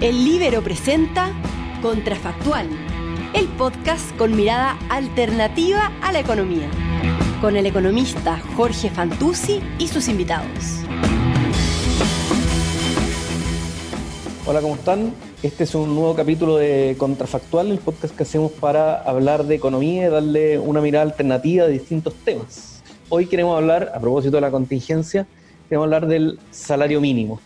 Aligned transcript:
El 0.00 0.24
Libero 0.24 0.62
presenta 0.62 1.32
Contrafactual, 1.82 2.68
el 3.34 3.48
podcast 3.48 4.16
con 4.16 4.36
mirada 4.36 4.78
alternativa 4.90 5.90
a 6.00 6.12
la 6.12 6.20
economía, 6.20 6.70
con 7.40 7.56
el 7.56 7.66
economista 7.66 8.40
Jorge 8.56 8.90
Fantuzzi 8.90 9.58
y 9.80 9.88
sus 9.88 10.06
invitados. 10.06 10.84
Hola, 14.46 14.60
¿cómo 14.60 14.76
están? 14.76 15.12
Este 15.42 15.64
es 15.64 15.74
un 15.74 15.92
nuevo 15.96 16.14
capítulo 16.14 16.58
de 16.58 16.94
Contrafactual, 16.96 17.72
el 17.72 17.78
podcast 17.78 18.16
que 18.16 18.22
hacemos 18.22 18.52
para 18.52 19.02
hablar 19.02 19.46
de 19.46 19.56
economía 19.56 20.06
y 20.06 20.10
darle 20.10 20.60
una 20.60 20.80
mirada 20.80 21.06
alternativa 21.06 21.66
de 21.66 21.72
distintos 21.72 22.14
temas. 22.24 22.84
Hoy 23.08 23.26
queremos 23.26 23.56
hablar, 23.56 23.90
a 23.92 23.98
propósito 23.98 24.36
de 24.36 24.42
la 24.42 24.52
contingencia, 24.52 25.26
queremos 25.68 25.86
hablar 25.86 26.06
del 26.06 26.38
salario 26.52 27.00
mínimo. 27.00 27.40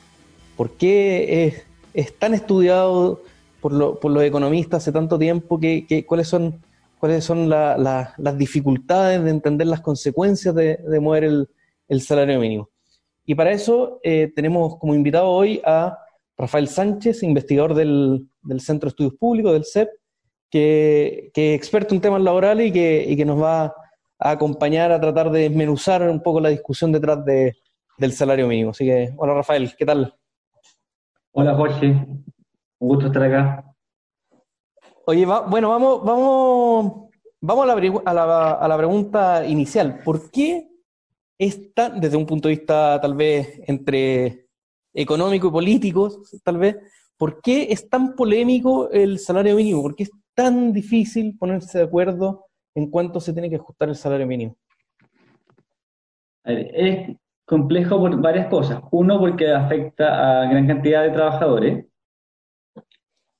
¿Por 0.54 0.72
qué 0.72 1.46
es, 1.46 1.71
es 1.94 2.18
tan 2.18 2.34
estudiado 2.34 3.22
por, 3.60 3.72
lo, 3.72 3.98
por, 3.98 4.10
los 4.10 4.22
economistas 4.22 4.82
hace 4.82 4.92
tanto 4.92 5.18
tiempo? 5.18 5.58
Que, 5.58 6.04
¿Cuáles 6.06 6.28
son, 6.28 6.60
cuáles 6.98 7.24
son 7.24 7.48
la, 7.48 7.76
la, 7.76 8.14
las 8.18 8.36
dificultades 8.36 9.22
de 9.22 9.30
entender 9.30 9.66
las 9.66 9.80
consecuencias 9.80 10.54
de, 10.54 10.78
mover 11.00 11.24
el, 11.24 12.00
salario 12.00 12.40
mínimo? 12.40 12.70
Y 13.24 13.34
para 13.34 13.52
eso 13.52 14.00
eh, 14.02 14.32
tenemos 14.34 14.78
como 14.78 14.94
invitado 14.94 15.28
hoy 15.28 15.60
a 15.64 15.98
Rafael 16.36 16.68
Sánchez, 16.68 17.22
investigador 17.22 17.74
del, 17.74 18.28
Centro 18.58 18.88
de 18.88 18.90
Estudios 18.90 19.14
Públicos, 19.14 19.52
del 19.52 19.64
CEP, 19.64 19.88
que, 20.50 21.30
que, 21.32 21.54
es 21.54 21.58
experto 21.58 21.94
en 21.94 22.00
temas 22.00 22.20
laborales 22.20 22.68
y 22.68 22.72
que, 22.72 23.04
y 23.08 23.16
que 23.16 23.24
nos 23.24 23.40
va 23.40 23.74
a 24.18 24.30
acompañar 24.30 24.92
a 24.92 25.00
tratar 25.00 25.30
de 25.30 25.42
desmenuzar 25.42 26.08
un 26.08 26.22
poco 26.22 26.40
la 26.40 26.48
discusión 26.48 26.92
detrás 26.92 27.24
de, 27.24 27.56
del 27.98 28.12
salario 28.12 28.48
mínimo. 28.48 28.70
Así 28.70 28.84
que, 28.84 29.12
hola 29.16 29.34
Rafael, 29.34 29.72
¿qué 29.76 29.86
tal? 29.86 30.14
Hola 31.34 31.54
Jorge, 31.54 31.86
un 31.86 32.24
gusto 32.78 33.06
estar 33.06 33.22
acá. 33.22 33.64
Oye, 35.06 35.24
va, 35.24 35.40
bueno, 35.40 35.70
vamos, 35.70 36.04
vamos, 36.04 37.10
vamos 37.40 37.64
a 37.64 37.74
la, 37.74 38.02
a, 38.04 38.14
la, 38.14 38.52
a 38.52 38.68
la 38.68 38.76
pregunta 38.76 39.46
inicial. 39.46 40.00
¿Por 40.04 40.30
qué 40.30 40.68
es 41.38 41.72
tan, 41.72 42.02
desde 42.02 42.18
un 42.18 42.26
punto 42.26 42.48
de 42.48 42.56
vista 42.56 43.00
tal 43.00 43.14
vez 43.14 43.62
entre 43.66 44.46
económico 44.92 45.48
y 45.48 45.50
político, 45.50 46.10
tal 46.44 46.58
vez, 46.58 46.76
¿por 47.16 47.40
qué 47.40 47.68
es 47.70 47.88
tan 47.88 48.14
polémico 48.14 48.90
el 48.90 49.18
salario 49.18 49.56
mínimo? 49.56 49.80
¿Por 49.80 49.96
qué 49.96 50.02
es 50.02 50.10
tan 50.34 50.70
difícil 50.70 51.38
ponerse 51.38 51.78
de 51.78 51.84
acuerdo 51.84 52.44
en 52.74 52.90
cuánto 52.90 53.20
se 53.20 53.32
tiene 53.32 53.48
que 53.48 53.56
ajustar 53.56 53.88
el 53.88 53.96
salario 53.96 54.26
mínimo? 54.26 54.54
Es 56.44 57.16
complejo 57.52 57.98
por 57.98 58.18
varias 58.18 58.46
cosas. 58.46 58.80
Uno, 58.90 59.20
porque 59.20 59.52
afecta 59.52 60.06
a 60.40 60.46
gran 60.50 60.66
cantidad 60.66 61.02
de 61.02 61.10
trabajadores. 61.10 61.84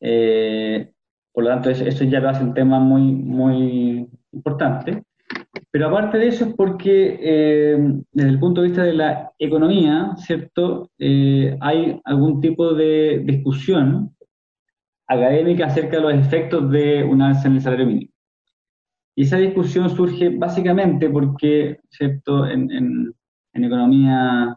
Eh, 0.00 0.92
por 1.32 1.44
lo 1.44 1.50
tanto, 1.50 1.70
eso, 1.70 1.86
eso, 1.86 2.04
ya 2.04 2.20
lo 2.20 2.28
hace 2.28 2.44
un 2.44 2.52
tema 2.52 2.78
muy, 2.78 3.00
muy 3.00 4.06
importante. 4.32 5.02
Pero 5.70 5.88
aparte 5.88 6.18
de 6.18 6.28
eso 6.28 6.44
es 6.44 6.54
porque 6.54 7.18
eh, 7.22 7.78
desde 8.12 8.28
el 8.28 8.38
punto 8.38 8.60
de 8.60 8.68
vista 8.68 8.82
de 8.82 8.92
la 8.92 9.32
economía, 9.38 10.10
¿cierto? 10.18 10.90
Eh, 10.98 11.56
hay 11.60 11.98
algún 12.04 12.42
tipo 12.42 12.74
de 12.74 13.22
discusión 13.24 14.14
académica 15.06 15.66
acerca 15.66 15.96
de 15.96 16.02
los 16.02 16.14
efectos 16.14 16.70
de 16.70 17.02
un 17.02 17.22
alza 17.22 17.48
en 17.48 17.54
el 17.54 17.62
salario 17.62 17.86
mínimo. 17.86 18.12
Y 19.16 19.22
esa 19.22 19.38
discusión 19.38 19.88
surge 19.88 20.28
básicamente 20.28 21.08
porque, 21.08 21.80
¿cierto? 21.88 22.46
En, 22.46 22.70
en, 22.70 23.14
en 23.52 23.64
economía 23.64 24.56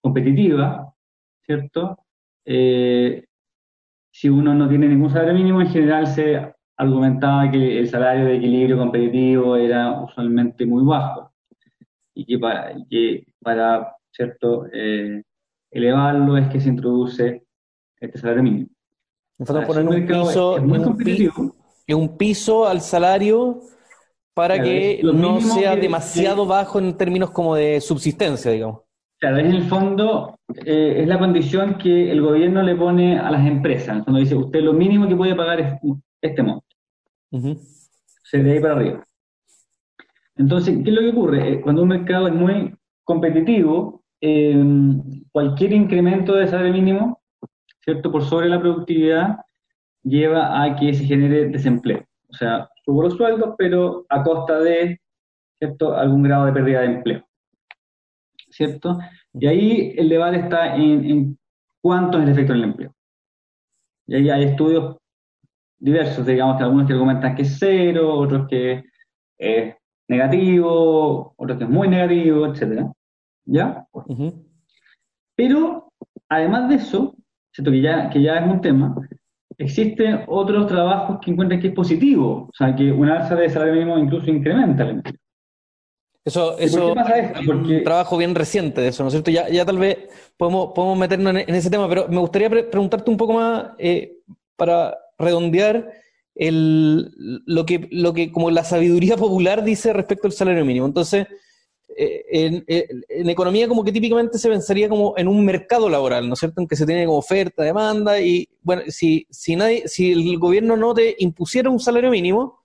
competitiva, 0.00 0.92
¿cierto? 1.44 1.98
Eh, 2.44 3.24
si 4.12 4.28
uno 4.28 4.54
no 4.54 4.68
tiene 4.68 4.88
ningún 4.88 5.10
salario 5.10 5.34
mínimo, 5.34 5.60
en 5.60 5.68
general 5.68 6.06
se 6.06 6.54
argumentaba 6.76 7.50
que 7.50 7.78
el 7.78 7.88
salario 7.88 8.26
de 8.26 8.36
equilibrio 8.36 8.78
competitivo 8.78 9.56
era 9.56 10.02
usualmente 10.02 10.66
muy 10.66 10.84
bajo 10.84 11.32
y 12.14 12.24
que 12.24 12.38
para, 12.38 12.74
que 12.88 13.26
para 13.40 13.94
¿cierto? 14.14 14.66
Eh, 14.72 15.22
elevarlo 15.70 16.36
es 16.36 16.48
que 16.48 16.60
se 16.60 16.68
introduce 16.68 17.44
este 17.98 18.18
salario 18.18 18.42
mínimo. 18.42 18.68
Poner 19.36 19.88
un 19.88 20.06
piso, 20.06 20.54
un, 20.54 20.96
piso, 20.96 21.54
un 21.88 22.16
piso 22.16 22.68
al 22.68 22.80
salario 22.80 23.60
para 24.34 24.56
claro, 24.56 24.68
que 24.68 25.00
no 25.02 25.40
sea 25.40 25.74
que, 25.74 25.80
demasiado 25.80 26.42
que, 26.42 26.48
bajo 26.48 26.78
en 26.78 26.96
términos 26.96 27.30
como 27.30 27.54
de 27.54 27.80
subsistencia, 27.80 28.50
digamos. 28.50 28.80
Claro, 29.18 29.38
en 29.38 29.46
el 29.46 29.64
fondo 29.64 30.38
eh, 30.66 30.96
es 30.98 31.08
la 31.08 31.18
condición 31.18 31.78
que 31.78 32.10
el 32.10 32.20
gobierno 32.20 32.62
le 32.62 32.74
pone 32.74 33.18
a 33.18 33.30
las 33.30 33.46
empresas. 33.46 34.02
Cuando 34.02 34.20
dice, 34.20 34.34
usted 34.34 34.60
lo 34.60 34.72
mínimo 34.72 35.08
que 35.08 35.16
puede 35.16 35.34
pagar 35.34 35.60
es 35.60 35.80
este 36.20 36.42
monto. 36.42 36.66
Uh 37.30 37.38
-huh. 37.38 37.58
Se 38.24 38.42
de 38.42 38.52
ahí 38.52 38.60
para 38.60 38.74
arriba. 38.74 39.06
Entonces, 40.36 40.78
¿qué 40.82 40.90
es 40.90 40.96
lo 40.96 41.00
que 41.00 41.10
ocurre? 41.10 41.60
Cuando 41.60 41.82
un 41.82 41.88
mercado 41.88 42.26
es 42.26 42.34
muy 42.34 42.74
competitivo, 43.04 44.02
eh, 44.20 44.56
cualquier 45.30 45.72
incremento 45.72 46.34
de 46.34 46.48
salario 46.48 46.72
mínimo, 46.72 47.22
¿cierto? 47.84 48.10
Por 48.10 48.24
sobre 48.24 48.48
la 48.48 48.60
productividad, 48.60 49.38
lleva 50.02 50.62
a 50.62 50.76
que 50.76 50.92
se 50.92 51.04
genere 51.04 51.48
desempleo. 51.48 52.04
O 52.28 52.34
sea, 52.34 52.68
subo 52.84 53.02
los 53.02 53.14
sueldos, 53.14 53.54
pero 53.56 54.04
a 54.08 54.22
costa 54.22 54.60
de 54.60 55.00
¿cierto? 55.58 55.96
algún 55.96 56.22
grado 56.22 56.46
de 56.46 56.52
pérdida 56.52 56.80
de 56.80 56.86
empleo. 56.86 57.24
¿Cierto? 58.50 58.98
Y 59.32 59.46
ahí 59.46 59.94
el 59.96 60.08
debate 60.08 60.38
está 60.38 60.76
en, 60.76 61.04
en 61.04 61.38
cuánto 61.82 62.18
es 62.18 62.24
el 62.24 62.30
efecto 62.30 62.52
del 62.52 62.64
empleo. 62.64 62.94
Y 64.06 64.14
ahí 64.16 64.30
hay 64.30 64.44
estudios 64.44 64.96
diversos, 65.78 66.24
digamos, 66.26 66.56
que 66.56 66.64
algunos 66.64 66.86
que 66.86 66.92
argumentan 66.92 67.34
que 67.34 67.42
es 67.42 67.56
cero, 67.58 68.14
otros 68.14 68.46
que 68.48 68.84
es 69.38 69.74
negativo, 70.08 71.34
otros 71.36 71.58
que 71.58 71.64
es 71.64 71.70
muy 71.70 71.88
negativo, 71.88 72.46
etc. 72.46 72.86
¿Ya? 73.46 73.86
Uh 73.92 74.00
-huh. 74.02 74.44
Pero, 75.36 75.92
además 76.28 76.68
de 76.68 76.76
eso, 76.76 77.16
¿cierto? 77.52 77.70
Que, 77.70 77.80
ya, 77.80 78.10
que 78.10 78.22
ya 78.22 78.38
es 78.38 78.50
un 78.50 78.60
tema, 78.60 78.94
existen 79.58 80.22
otros 80.26 80.66
trabajos 80.66 81.18
que 81.20 81.30
encuentran 81.30 81.60
que 81.60 81.68
es 81.68 81.74
positivo, 81.74 82.48
o 82.48 82.52
sea, 82.52 82.74
que 82.74 82.90
una 82.90 83.20
alza 83.20 83.34
de 83.34 83.48
salario 83.50 83.74
mínimo 83.74 83.98
incluso 83.98 84.30
incrementa 84.30 84.84
el 84.84 84.90
empleo. 84.90 85.14
Eso, 86.24 86.58
eso 86.58 86.94
pasa 86.94 87.18
esto? 87.18 87.40
Porque... 87.44 87.78
un 87.78 87.84
trabajo 87.84 88.16
bien 88.16 88.34
reciente 88.34 88.80
de 88.80 88.88
eso, 88.88 89.02
¿no 89.02 89.08
es 89.08 89.12
cierto? 89.12 89.30
Ya, 89.30 89.48
ya 89.50 89.64
tal 89.64 89.78
vez 89.78 89.98
podemos, 90.38 90.72
podemos 90.74 90.98
meternos 90.98 91.34
en, 91.34 91.38
en 91.48 91.54
ese 91.54 91.68
tema, 91.68 91.86
pero 91.88 92.08
me 92.08 92.18
gustaría 92.18 92.48
pre 92.48 92.64
preguntarte 92.64 93.10
un 93.10 93.18
poco 93.18 93.34
más 93.34 93.72
eh, 93.78 94.18
para 94.56 94.96
redondear 95.18 95.92
el, 96.34 97.12
lo, 97.46 97.66
que, 97.66 97.88
lo 97.90 98.14
que 98.14 98.32
como 98.32 98.50
la 98.50 98.64
sabiduría 98.64 99.16
popular 99.16 99.64
dice 99.64 99.92
respecto 99.92 100.26
al 100.26 100.32
salario 100.32 100.64
mínimo. 100.64 100.86
Entonces, 100.86 101.26
eh, 101.96 102.24
en, 102.30 102.64
en, 102.66 103.28
economía 103.28 103.68
como 103.68 103.84
que 103.84 103.92
típicamente 103.92 104.38
se 104.38 104.48
pensaría 104.48 104.88
como 104.88 105.14
en 105.16 105.28
un 105.28 105.44
mercado 105.44 105.88
laboral, 105.88 106.26
¿no 106.26 106.34
es 106.34 106.40
cierto? 106.40 106.60
En 106.60 106.66
que 106.66 106.76
se 106.76 106.86
tiene 106.86 107.06
como 107.06 107.18
oferta, 107.18 107.62
demanda 107.62 108.20
y 108.20 108.48
bueno, 108.62 108.82
si, 108.88 109.26
si, 109.30 109.56
nadie, 109.56 109.86
si 109.86 110.12
el 110.12 110.38
gobierno 110.38 110.76
no 110.76 110.94
te 110.94 111.14
impusiera 111.18 111.70
un 111.70 111.80
salario 111.80 112.10
mínimo, 112.10 112.60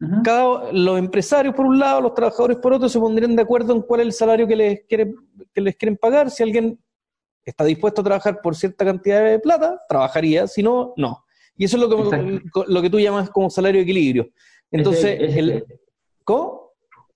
uh 0.00 0.04
-huh. 0.04 0.22
cada, 0.22 0.72
los 0.72 0.98
empresarios 0.98 1.54
por 1.54 1.66
un 1.66 1.78
lado, 1.78 2.00
los 2.00 2.14
trabajadores 2.14 2.58
por 2.58 2.72
otro 2.72 2.88
se 2.88 3.00
pondrían 3.00 3.34
de 3.34 3.42
acuerdo 3.42 3.74
en 3.74 3.82
cuál 3.82 4.00
es 4.00 4.06
el 4.06 4.12
salario 4.12 4.46
que 4.46 4.56
les, 4.56 4.80
quiere, 4.88 5.14
que 5.52 5.60
les 5.60 5.76
quieren 5.76 5.96
pagar. 5.96 6.30
Si 6.30 6.42
alguien 6.42 6.78
está 7.44 7.64
dispuesto 7.64 8.00
a 8.02 8.04
trabajar 8.04 8.40
por 8.42 8.54
cierta 8.54 8.84
cantidad 8.84 9.24
de 9.24 9.38
plata, 9.38 9.80
trabajaría, 9.88 10.46
si 10.46 10.62
no, 10.62 10.92
no. 10.96 11.24
Y 11.56 11.64
eso 11.64 11.76
es 11.76 11.82
lo 11.82 11.88
que, 11.88 12.40
lo 12.68 12.82
que 12.82 12.90
tú 12.90 13.00
llamas 13.00 13.30
como 13.30 13.50
salario 13.50 13.80
de 13.80 13.82
equilibrio. 13.82 14.28
Entonces, 14.70 15.18
es, 15.20 15.30
es, 15.30 15.36
el, 15.36 15.64
¿cómo? 16.22 16.67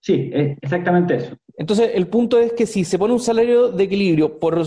Sí, 0.03 0.31
es 0.35 0.59
exactamente 0.61 1.15
eso. 1.15 1.37
Entonces, 1.57 1.93
el 1.95 2.09
punto 2.09 2.39
es 2.39 2.53
que 2.55 2.67
si 2.67 2.85
se 2.85 2.99
pone 2.99 3.15
un 3.15 3.21
salario 3.21 3.71
de 3.71 3.85
equilibrio, 3.85 4.41
por, 4.41 4.61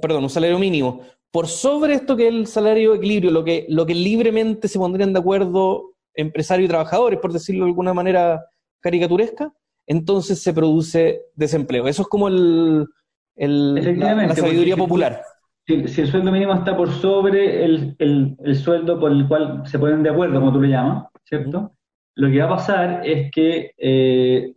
perdón, 0.00 0.22
un 0.22 0.30
salario 0.30 0.56
mínimo, 0.58 1.00
por 1.32 1.48
sobre 1.48 1.94
esto 1.94 2.16
que 2.16 2.28
es 2.28 2.34
el 2.34 2.46
salario 2.46 2.92
de 2.92 2.98
equilibrio, 2.98 3.32
lo 3.32 3.42
que, 3.42 3.66
lo 3.68 3.84
que 3.84 3.94
libremente 3.94 4.68
se 4.68 4.78
pondrían 4.78 5.12
de 5.12 5.18
acuerdo 5.18 5.94
empresarios 6.14 6.66
y 6.66 6.68
trabajadores, 6.68 7.18
por 7.18 7.32
decirlo 7.32 7.64
de 7.64 7.70
alguna 7.70 7.92
manera 7.92 8.44
caricaturesca, 8.80 9.52
entonces 9.84 10.40
se 10.40 10.54
produce 10.54 11.22
desempleo. 11.34 11.88
Eso 11.88 12.02
es 12.02 12.08
como 12.08 12.28
el, 12.28 12.86
el 13.34 13.98
la, 13.98 14.14
la, 14.14 14.34
sabiduría 14.36 14.76
popular. 14.76 15.22
Si, 15.66 15.88
si, 15.88 16.02
el 16.02 16.06
sueldo 16.06 16.30
mínimo 16.30 16.54
está 16.54 16.76
por 16.76 16.92
sobre 16.92 17.64
el, 17.64 17.96
el, 17.98 18.36
el, 18.44 18.56
sueldo 18.56 19.00
por 19.00 19.10
el 19.10 19.26
cual 19.26 19.62
se 19.66 19.78
ponen 19.78 20.04
de 20.04 20.10
acuerdo, 20.10 20.38
como 20.38 20.52
tú 20.52 20.60
le 20.60 20.68
llamas, 20.68 21.08
¿cierto? 21.24 21.72
Lo 22.14 22.30
que 22.30 22.38
va 22.38 22.46
a 22.46 22.56
pasar 22.56 23.02
es 23.04 23.30
que 23.30 23.72
eh, 23.76 24.54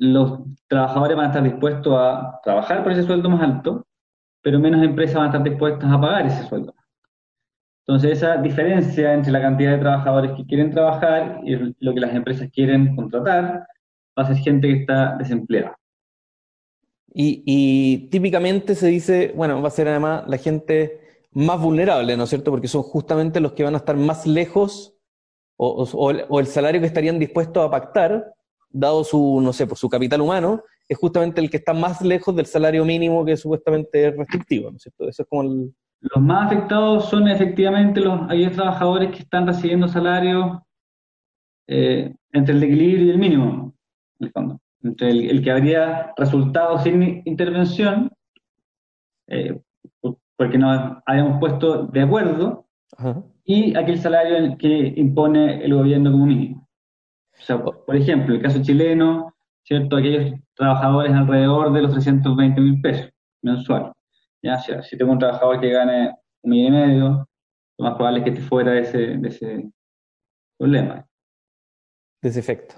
los 0.00 0.40
trabajadores 0.66 1.14
van 1.14 1.26
a 1.26 1.28
estar 1.28 1.42
dispuestos 1.42 1.94
a 1.94 2.40
trabajar 2.42 2.82
por 2.82 2.92
ese 2.92 3.02
sueldo 3.02 3.28
más 3.28 3.42
alto, 3.42 3.86
pero 4.42 4.58
menos 4.58 4.82
empresas 4.82 5.16
van 5.16 5.24
a 5.24 5.26
estar 5.26 5.42
dispuestas 5.42 5.92
a 5.92 6.00
pagar 6.00 6.26
ese 6.26 6.48
sueldo. 6.48 6.74
Entonces, 7.86 8.12
esa 8.12 8.38
diferencia 8.38 9.12
entre 9.12 9.30
la 9.30 9.42
cantidad 9.42 9.72
de 9.72 9.78
trabajadores 9.78 10.32
que 10.32 10.46
quieren 10.46 10.70
trabajar 10.70 11.40
y 11.44 11.74
lo 11.80 11.92
que 11.92 12.00
las 12.00 12.14
empresas 12.14 12.48
quieren 12.50 12.96
contratar 12.96 13.66
va 14.18 14.22
a 14.22 14.26
ser 14.26 14.36
gente 14.36 14.68
que 14.68 14.80
está 14.80 15.16
desempleada. 15.16 15.76
Y, 17.12 18.08
típicamente 18.10 18.74
se 18.74 18.86
dice, 18.86 19.32
bueno, 19.36 19.60
va 19.60 19.68
a 19.68 19.72
ser 19.72 19.88
además 19.88 20.24
la 20.28 20.38
gente 20.38 21.00
más 21.32 21.60
vulnerables, 21.60 22.16
¿no 22.16 22.24
es 22.24 22.30
cierto? 22.30 22.50
Porque 22.50 22.68
son 22.68 22.82
justamente 22.82 23.40
los 23.40 23.52
que 23.52 23.64
van 23.64 23.74
a 23.74 23.78
estar 23.78 23.96
más 23.96 24.26
lejos 24.26 24.94
o, 25.56 26.38
el 26.40 26.46
salario 26.46 26.80
que 26.80 26.86
estarían 26.86 27.18
dispuestos 27.18 27.66
a 27.66 27.70
pactar, 27.70 28.32
dado 28.70 29.04
su, 29.04 29.40
no 29.42 29.52
sé, 29.52 29.66
por 29.66 29.76
su 29.76 29.88
capital 29.88 30.20
humano, 30.20 30.62
es 30.88 30.98
justamente 30.98 31.40
el 31.40 31.50
que 31.50 31.58
está 31.58 31.72
más 31.72 32.02
lejos 32.02 32.34
del 32.34 32.46
salario 32.46 32.84
mínimo 32.84 33.24
que 33.24 33.36
supuestamente 33.36 34.08
es 34.08 34.16
restrictivo, 34.16 34.70
¿no 34.70 34.76
es 34.76 34.82
cierto? 34.82 35.08
Eso 35.08 35.22
es 35.22 35.28
como 35.28 35.42
Los 36.00 36.22
más 36.22 36.46
afectados 36.46 37.08
son 37.08 37.28
efectivamente 37.28 38.00
los 38.00 38.22
aquellos 38.22 38.52
trabajadores 38.52 39.10
que 39.10 39.22
están 39.22 39.46
recibiendo 39.46 39.86
salarios 39.86 40.58
eh, 41.68 42.14
entre 42.32 42.54
el 42.54 42.62
equilibrio 42.62 43.06
y 43.06 43.10
el 43.10 43.18
mínimo, 43.18 43.74
en 44.18 44.26
el 44.26 44.32
fondo. 44.32 44.60
Entre 44.82 45.10
el, 45.10 45.42
que 45.42 45.50
habría 45.50 46.12
resultado 46.16 46.78
sin 46.78 47.22
intervención, 47.24 48.10
eh, 49.28 49.60
porque 50.36 50.58
nos 50.58 50.96
habíamos 51.06 51.38
puesto 51.38 51.84
de 51.84 52.00
acuerdo, 52.00 52.66
y 53.44 53.76
aquel 53.76 53.98
salario 53.98 54.56
que 54.58 54.94
impone 54.96 55.64
el 55.64 55.74
gobierno 55.74 56.10
como 56.10 56.26
mínimo. 56.26 56.68
O 57.40 57.42
sea, 57.42 57.62
por 57.62 57.96
ejemplo, 57.96 58.34
el 58.34 58.42
caso 58.42 58.62
chileno, 58.62 59.34
¿cierto? 59.62 59.96
Aquellos 59.96 60.38
trabajadores 60.54 61.12
alrededor 61.12 61.72
de 61.72 61.82
los 61.82 61.92
320 61.92 62.60
mil 62.60 62.80
pesos 62.80 63.10
mensuales. 63.42 63.92
¿ya? 64.42 64.58
si 64.58 64.96
tengo 64.96 65.12
un 65.12 65.18
trabajador 65.18 65.60
que 65.60 65.70
gane 65.70 66.14
un 66.42 66.50
millón 66.50 66.74
y 66.74 66.76
medio, 66.76 67.28
lo 67.78 67.84
más 67.84 67.94
probable 67.94 68.18
es 68.20 68.24
que 68.24 68.30
esté 68.30 68.42
fuera 68.42 68.72
de 68.72 68.80
ese, 68.80 68.98
de 68.98 69.28
ese 69.28 69.70
problema. 70.58 71.06
De 72.22 72.28
ese 72.28 72.40
efecto. 72.40 72.76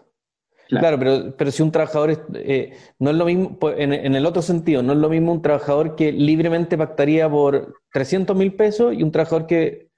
Claro, 0.69 0.99
pero, 0.99 1.37
pero 1.37 1.51
si 1.51 1.63
un 1.63 1.71
trabajador 1.71 2.27
eh, 2.35 2.75
no 2.99 3.11
es 3.11 3.17
lo 3.17 3.27
mismo, 3.27 3.59
pues, 3.59 3.79
en, 3.79 3.93
en, 3.93 4.15
el 4.15 4.25
otro 4.25 4.41
sentido, 4.41 4.83
no 4.83 4.95
es 4.95 4.99
lo 4.99 5.11
mismo 5.11 5.33
un 5.33 5.43
trabajador 5.43 5.97
que 5.97 6.13
libremente 6.13 6.79
pactaría 6.79 7.29
por 7.29 7.75
300 7.93 8.35
mil 8.35 8.55
pesos 8.55 8.95
y 8.95 9.03
un 9.03 9.13
trabajador 9.13 9.47
que 9.47 9.93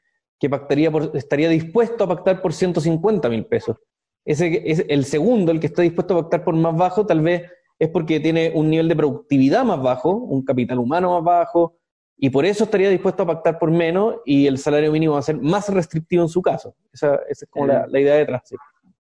que 0.45 0.51
pactaría 0.51 0.91
por, 0.91 1.11
estaría 1.15 1.49
dispuesto 1.49 2.05
a 2.05 2.09
pactar 2.09 2.43
por 2.43 2.53
150 2.53 3.29
mil 3.29 3.47
pesos. 3.47 3.77
Ese 4.25 4.63
es 4.65 4.85
el 4.89 5.05
segundo, 5.05 5.53
el 5.53 5.61
que 5.61 5.67
está 5.67 5.83
dispuesto 5.83 6.15
a 6.15 6.23
pactar 6.23 6.45
por 6.45 6.55
más 6.55 6.77
bajo, 6.77 7.05
tal 7.07 7.21
vez 7.21 7.51
es 7.79 7.89
porque 7.89 8.21
tiene 8.21 8.53
un 8.55 8.71
nivel 8.71 8.89
de 8.89 8.97
productividad 8.97 9.65
más 9.65 9.83
bajo, 9.83 10.15
un 10.15 10.45
capital 10.45 10.79
humano 10.79 11.13
más 11.13 11.25
bajo, 11.25 11.77
y 12.17 12.31
por 12.31 12.47
eso 12.47 12.65
estaría 12.65 12.89
dispuesto 12.89 13.25
a 13.25 13.27
pactar 13.27 13.59
por 13.59 13.71
menos 13.71 14.17
y 14.25 14.47
el 14.47 14.59
salario 14.59 14.93
mínimo 14.93 15.15
va 15.15 15.19
a 15.19 15.23
ser 15.23 15.37
más 15.41 15.69
restrictivo 15.69 16.23
en 16.23 16.29
su 16.29 16.41
caso. 16.41 16.75
Esa, 16.93 17.21
es 17.29 17.45
como 17.51 17.67
la, 17.67 18.01
idea 18.01 18.15
detrás. 18.15 18.43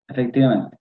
Efectivamente. 0.09 0.79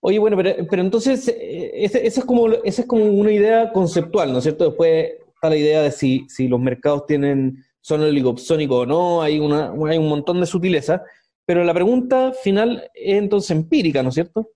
Oye, 0.00 0.18
bueno, 0.18 0.36
pero, 0.36 0.82
entonces, 0.82 1.28
eh, 1.28 1.70
esa 1.74 1.98
es, 1.98 2.24
como, 2.24 2.48
esa 2.48 2.82
es 2.82 2.88
como 2.88 3.04
una 3.04 3.30
idea 3.30 3.72
conceptual, 3.72 4.32
¿no 4.32 4.38
es 4.38 4.44
cierto? 4.44 4.64
Después 4.64 5.12
está 5.34 5.48
la 5.48 5.56
idea 5.56 5.80
de 5.82 5.92
si, 5.92 6.26
si 6.28 6.48
los 6.48 6.60
mercados 6.60 7.06
tienen 7.06 7.64
son 7.84 8.00
oligopsónicos 8.00 8.78
o 8.78 8.86
no, 8.86 9.22
hay, 9.22 9.38
una, 9.38 9.74
hay 9.88 9.98
un 9.98 10.08
montón 10.08 10.40
de 10.40 10.46
sutileza, 10.46 11.02
pero 11.46 11.62
la 11.64 11.74
pregunta 11.74 12.32
final 12.32 12.90
es 12.94 13.18
entonces 13.18 13.50
empírica, 13.50 14.02
¿no 14.02 14.08
es 14.08 14.14
cierto? 14.14 14.50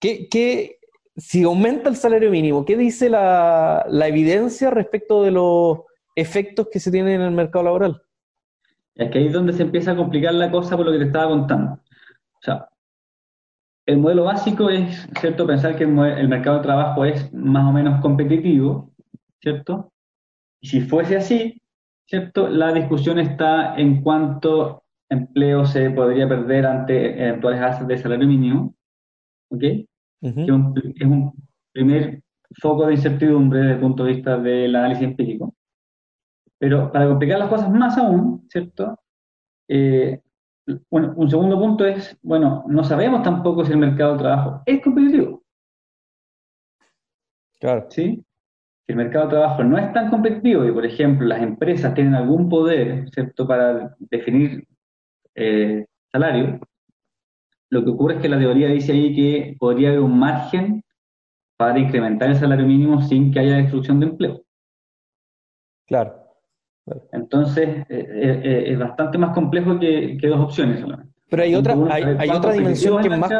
¿Qué, 0.00 0.78
si 1.16 1.44
aumenta 1.44 1.88
el 1.88 1.96
salario 1.96 2.30
mínimo, 2.30 2.64
¿qué 2.64 2.76
dice 2.76 3.08
la, 3.08 3.86
evidencia 4.04 4.70
respecto 4.70 5.22
de 5.22 5.30
los 5.30 5.80
efectos 6.14 6.68
que 6.70 6.80
se 6.80 6.90
tienen 6.90 7.20
en 7.20 7.22
el 7.22 7.30
mercado 7.32 7.64
laboral? 7.64 8.02
Es 8.94 9.10
que 9.10 9.18
ahí 9.18 9.26
es 9.26 9.32
donde 9.32 9.52
se 9.52 9.62
empieza 9.62 9.92
a 9.92 9.96
complicar 9.96 10.34
la 10.34 10.50
cosa 10.50 10.76
por 10.76 10.86
lo 10.86 10.92
que 10.92 10.98
te 10.98 11.04
estaba 11.04 11.30
contando. 11.30 11.74
O 11.74 12.42
sea, 12.42 12.68
el 13.86 13.98
modelo 13.98 14.24
básico 14.24 14.68
es, 14.68 15.08
¿cierto?, 15.20 15.46
pensar 15.46 15.76
que 15.76 15.84
el, 15.84 15.98
el 15.98 16.28
mercado 16.28 16.56
de 16.56 16.62
trabajo 16.62 17.04
es 17.04 17.32
más 17.32 17.66
o 17.68 17.72
menos 17.72 18.00
competitivo, 18.00 18.90
¿cierto? 19.40 19.92
Y 20.60 20.68
si 20.68 20.80
fuese 20.80 21.16
así, 21.16 21.62
¿cierto? 22.06 22.48
La 22.48 22.72
discusión 22.72 23.18
está 23.18 23.76
en 23.76 24.02
cuánto 24.02 24.85
empleo 25.08 25.64
se 25.64 25.90
podría 25.90 26.28
perder 26.28 26.66
ante 26.66 27.22
eventuales 27.22 27.60
alzas 27.60 27.86
de 27.86 27.98
salario 27.98 28.26
mínimo, 28.26 28.74
¿ok? 29.50 29.62
es, 29.62 30.50
un, 30.50 31.32
primer 31.72 32.22
foco 32.60 32.86
de 32.86 32.94
incertidumbre 32.94 33.60
desde 33.60 33.74
el 33.74 33.80
punto 33.80 34.04
de 34.04 34.12
vista 34.14 34.38
del 34.38 34.74
análisis 34.74 35.04
empírico. 35.04 35.54
Pero 36.58 36.90
para 36.90 37.06
complicar 37.06 37.38
las 37.38 37.50
cosas 37.50 37.70
más 37.70 37.98
aún, 37.98 38.46
¿cierto? 38.48 38.98
Eh, 39.68 40.22
bueno, 40.90 41.12
un 41.16 41.30
segundo 41.30 41.58
punto 41.58 41.84
es, 41.84 42.18
bueno, 42.22 42.64
no 42.66 42.82
sabemos 42.82 43.22
tampoco 43.22 43.64
si 43.64 43.72
el 43.72 43.78
mercado 43.78 44.12
de 44.12 44.18
trabajo 44.18 44.62
es 44.64 44.82
competitivo. 44.82 45.42
Claro. 47.60 47.86
¿Sí? 47.90 48.24
si 48.86 48.92
el 48.92 48.98
mercado 48.98 49.24
de 49.24 49.30
trabajo 49.32 49.64
no 49.64 49.78
es 49.78 49.92
tan 49.92 50.10
competitivo 50.10 50.64
y, 50.64 50.70
por 50.70 50.86
ejemplo, 50.86 51.26
las 51.26 51.42
empresas 51.42 51.92
tienen 51.94 52.14
algún 52.14 52.48
poder, 52.48 53.10
¿cierto?, 53.10 53.46
para 53.46 53.96
definir 53.98 54.66
eh, 55.36 55.86
salario, 56.10 56.60
lo 57.70 57.84
que 57.84 57.90
ocurre 57.90 58.14
es 58.14 58.22
que 58.22 58.28
la 58.28 58.38
teoría 58.38 58.68
dice 58.68 58.92
ahí 58.92 59.14
que 59.14 59.56
podría 59.58 59.88
haber 59.90 60.00
un 60.00 60.18
margen 60.18 60.82
para 61.56 61.78
incrementar 61.78 62.30
el 62.30 62.36
salario 62.36 62.66
mínimo 62.66 63.00
sin 63.02 63.32
que 63.32 63.40
haya 63.40 63.56
destrucción 63.56 64.00
de 64.00 64.06
empleo. 64.06 64.42
Claro. 65.86 66.26
Entonces, 67.12 67.68
eh, 67.88 68.06
eh, 68.08 68.64
es 68.68 68.78
bastante 68.78 69.18
más 69.18 69.34
complejo 69.34 69.78
que, 69.78 70.18
dos 70.22 70.40
opciones 70.40 70.80
solamente. 70.80 71.12
Pero 71.28 71.42
hay 71.42 71.54
otra, 71.54 71.74
hay, 71.90 72.30
otra 72.30 72.52
dimensión 72.52 73.02
que 73.02 73.08
más 73.08 73.30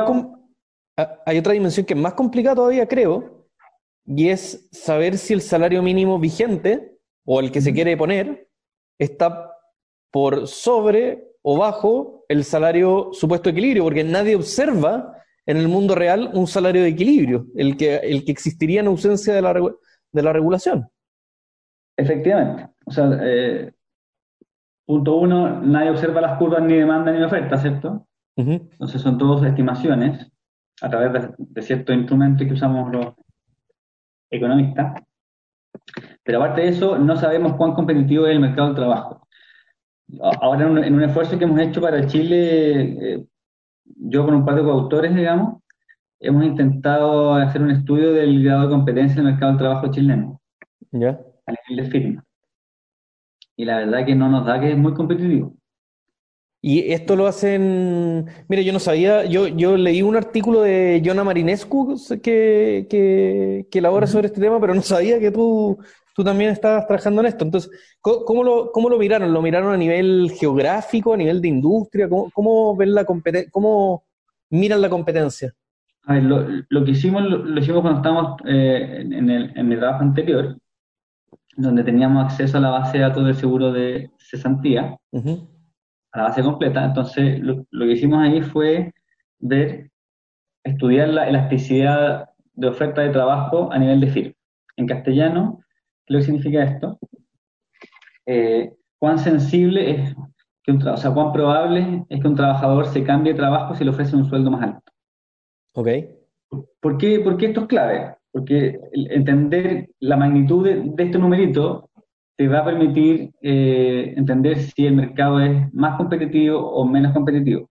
hay 1.27 1.39
otra 1.39 1.53
dimensión 1.53 1.85
que 1.85 1.95
es 1.95 2.01
más 2.01 2.15
complicada 2.15 2.57
todavía, 2.57 2.89
creo, 2.89 3.47
y 4.07 4.29
es 4.29 4.69
saber 4.73 5.19
si 5.19 5.35
el 5.35 5.43
salario 5.43 5.83
mínimo 5.83 6.19
vigente 6.19 6.99
o 7.25 7.41
el 7.41 7.53
que 7.53 7.61
se 7.61 7.73
quiere 7.75 7.97
poner 7.97 8.49
está 8.99 9.53
por 10.11 10.47
sobre 10.47 11.36
o 11.49 11.57
bajo 11.57 12.25
el 12.29 12.43
salario 12.43 13.11
supuesto 13.13 13.51
equilibrio, 13.51 13.85
porque 13.85 14.03
nadie 14.03 14.35
observa 14.35 15.15
en 15.47 15.59
el 15.59 15.69
mundo 15.69 15.95
real 15.95 16.31
un 16.35 16.49
salario 16.49 16.83
de 16.83 16.89
equilibrio, 16.89 17.47
el 17.55 17.77
que, 17.77 17.99
el 17.99 18.25
que 18.25 18.33
existiría 18.33 18.81
en 18.81 18.89
ausencia 18.89 19.33
de 19.33 19.43
la, 19.43 19.55
de 19.55 20.23
la 20.23 20.33
regulación. 20.33 20.89
Efectivamente. 21.97 22.69
O 22.85 22.91
sea, 22.91 23.09
eh, 23.23 23.73
punto 24.85 25.15
uno, 25.19 25.63
nadie 25.63 25.91
observa 25.91 26.21
las 26.21 26.37
curvas 26.37 26.63
ni 26.63 26.75
demanda 26.75 27.13
ni 27.13 27.23
oferta, 27.23 27.57
¿cierto? 27.59 28.09
Entonces 28.35 29.01
son 29.01 29.17
todas 29.17 29.49
estimaciones 29.49 30.27
a 30.83 30.91
través 30.91 31.13
de, 31.13 31.35
de 31.39 31.63
ciertos 31.63 31.95
instrumentos 31.95 32.45
que 32.45 32.55
usamos 32.55 32.93
los, 32.93 33.15
economista. 34.31 34.95
Pero 36.25 36.43
aparte 36.43 36.63
de 36.63 36.69
eso, 36.69 36.99
no 36.99 37.17
sabemos 37.17 37.55
cuán 37.55 37.73
competitivo 37.73 38.27
es 38.27 38.33
el 38.33 38.41
mercado 38.41 38.67
del 38.67 38.77
trabajo. 38.77 39.26
Ahora, 40.21 40.67
en 40.67 40.95
un, 40.95 41.03
esfuerzo 41.03 41.39
que 41.39 41.45
hemos 41.45 41.61
hecho 41.61 41.81
para 41.81 42.07
Chile, 42.07 43.15
eh, 43.15 43.27
yo 43.85 44.25
con 44.25 44.35
un 44.35 44.45
par 44.45 44.57
de 44.57 44.63
coautores, 44.63 45.15
digamos, 45.15 45.63
hemos 46.21 46.45
intentado 46.45 47.35
hacer 47.35 47.63
un 47.63 47.71
estudio 47.71 48.13
del 48.13 48.43
grado 48.43 48.63
de 48.63 48.69
competencia 48.69 49.17
del 49.17 49.33
mercado 49.33 49.53
del 49.53 49.59
trabajo 49.59 49.91
chileno. 49.91 50.41
¿Ya? 50.93 51.21
A 51.47 51.53
nivel 51.53 51.85
de 51.85 51.91
firma. 51.91 52.25
Y 53.57 53.65
la 53.65 53.79
verdad 53.79 54.05
que 54.05 54.15
no 54.15 54.29
nos 54.29 54.47
da 54.47 54.61
que 54.61 54.73
es 54.73 54.79
muy 54.79 54.95
competitivo. 54.95 55.55
Y 56.69 56.93
esto 56.93 57.15
lo 57.15 57.29
hacen. 57.29 58.27
Mira, 58.49 58.61
yo 58.61 58.73
no 58.73 58.81
sabía, 58.81 59.25
yo, 59.25 59.47
yo 59.47 59.77
leí 59.77 60.03
un 60.03 60.17
artículo 60.17 60.63
de 60.63 61.01
Jonah 61.05 61.23
Marinescu 61.23 61.95
que, 62.21 62.89
que, 62.91 63.69
que 63.71 63.79
elabora 63.79 64.09
sobre 64.09 64.27
este 64.27 64.41
tema, 64.41 64.61
pero 64.61 64.75
no 64.75 64.83
sabía 64.83 65.21
que 65.21 65.31
tú, 65.31 65.79
tú 66.13 66.25
también 66.25 66.51
estabas 66.51 66.89
trabajando 66.89 67.21
en 67.21 67.29
esto. 67.29 67.45
Entonces, 67.45 67.71
¿cómo, 68.01 68.43
lo, 68.43 68.73
¿cómo 68.73 68.89
lo 68.89 68.99
miraron? 68.99 69.33
¿Lo 69.33 69.43
miraron 69.43 69.73
a 69.73 69.77
nivel 69.77 70.33
geográfico, 70.37 71.15
a 71.15 71.17
nivel 71.17 71.41
de 71.41 71.47
industria? 71.47 72.09
¿Cómo, 72.09 72.33
cómo 72.35 72.75
ven 72.75 72.95
la 72.95 73.05
cómo 73.05 74.03
miran 74.51 74.83
la 74.83 74.91
competencia? 74.91 75.53
A 76.03 76.15
ver, 76.15 76.25
lo, 76.25 76.49
lo 76.69 76.85
que 76.85 76.91
hicimos, 76.91 77.23
lo, 77.23 77.61
hicimos 77.61 77.83
cuando 77.83 78.01
estábamos 78.01 78.41
eh, 78.45 79.03
en, 79.03 79.31
el, 79.31 79.53
en 79.57 79.71
el 79.71 79.79
trabajo 79.79 80.03
anterior, 80.03 80.59
donde 81.57 81.85
teníamos 81.85 82.25
acceso 82.25 82.59
a 82.59 82.61
la 82.61 82.71
base 82.71 82.99
de 82.99 83.05
datos 83.05 83.25
del 83.25 83.37
seguro 83.37 83.71
de 83.71 84.11
cesantía 84.19 84.99
la 86.17 86.25
base 86.25 86.43
completa. 86.43 86.85
Entonces, 86.85 87.41
lo, 87.41 87.65
que 87.71 87.93
hicimos 87.93 88.21
ahí 88.21 88.43
fue 88.43 88.93
ver, 89.39 89.91
estudiar 90.65 91.09
la 91.09 91.29
elasticidad 91.29 92.31
de 92.55 92.69
oferta 92.69 93.03
de 93.03 93.11
trabajo 93.11 93.71
a 93.73 93.79
nivel 93.79 94.01
de 94.01 94.09
firma. 94.09 94.35
En 94.77 94.87
castellano, 94.87 95.61
¿qué 96.05 96.15
lo 96.15 96.19
que 96.21 96.25
significa 96.25 96.65
esto? 96.65 96.99
Eh, 98.27 98.73
cuán 98.99 99.19
sensible 99.19 99.91
es, 99.91 100.15
que 100.63 100.73
un 100.73 100.87
o 100.87 100.97
sea, 100.97 101.13
cuán 101.13 101.33
probable 101.33 102.05
es 102.09 102.21
que 102.21 102.29
un 102.29 102.35
trabajador 102.35 102.87
se 102.87 103.05
cambie 103.05 103.33
de 103.33 103.39
trabajo 103.39 103.75
si 103.75 103.85
le 103.85 103.91
ofrece 103.91 104.17
un 104.17 104.29
sueldo 104.29 104.51
más 104.51 104.63
alto. 104.63 104.93
Ok. 105.75 105.89
¿Por 106.81 106.99
qué, 106.99 107.23
esto 107.41 107.61
es 107.61 107.67
clave? 107.67 108.17
Porque 108.33 108.79
entender 108.93 109.89
la 110.01 110.17
magnitud 110.17 110.65
de 110.65 111.03
este 111.03 111.19
numerito 111.19 111.91
te 112.37 112.49
va 112.49 112.59
a 112.59 112.65
permitir 112.65 113.31
eh, 113.41 114.15
entender 114.17 114.59
si 114.59 114.87
el 114.87 114.95
mercado 114.95 115.41
es 115.41 115.73
más 115.73 115.97
competitivo 115.97 116.59
o 116.59 116.87
menos 116.87 117.13
competitivo. 117.13 117.69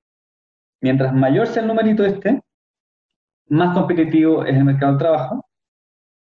Mientras 0.82 1.14
mayor 1.14 1.48
sea 1.48 1.62
el 1.62 1.68
numerito 1.68 2.04
este, 2.04 2.42
más 3.48 3.74
competitivo 3.76 4.44
es 4.44 4.56
el 4.56 4.66
mercado 4.66 4.94
del 4.94 5.00
trabajo. 5.00 5.46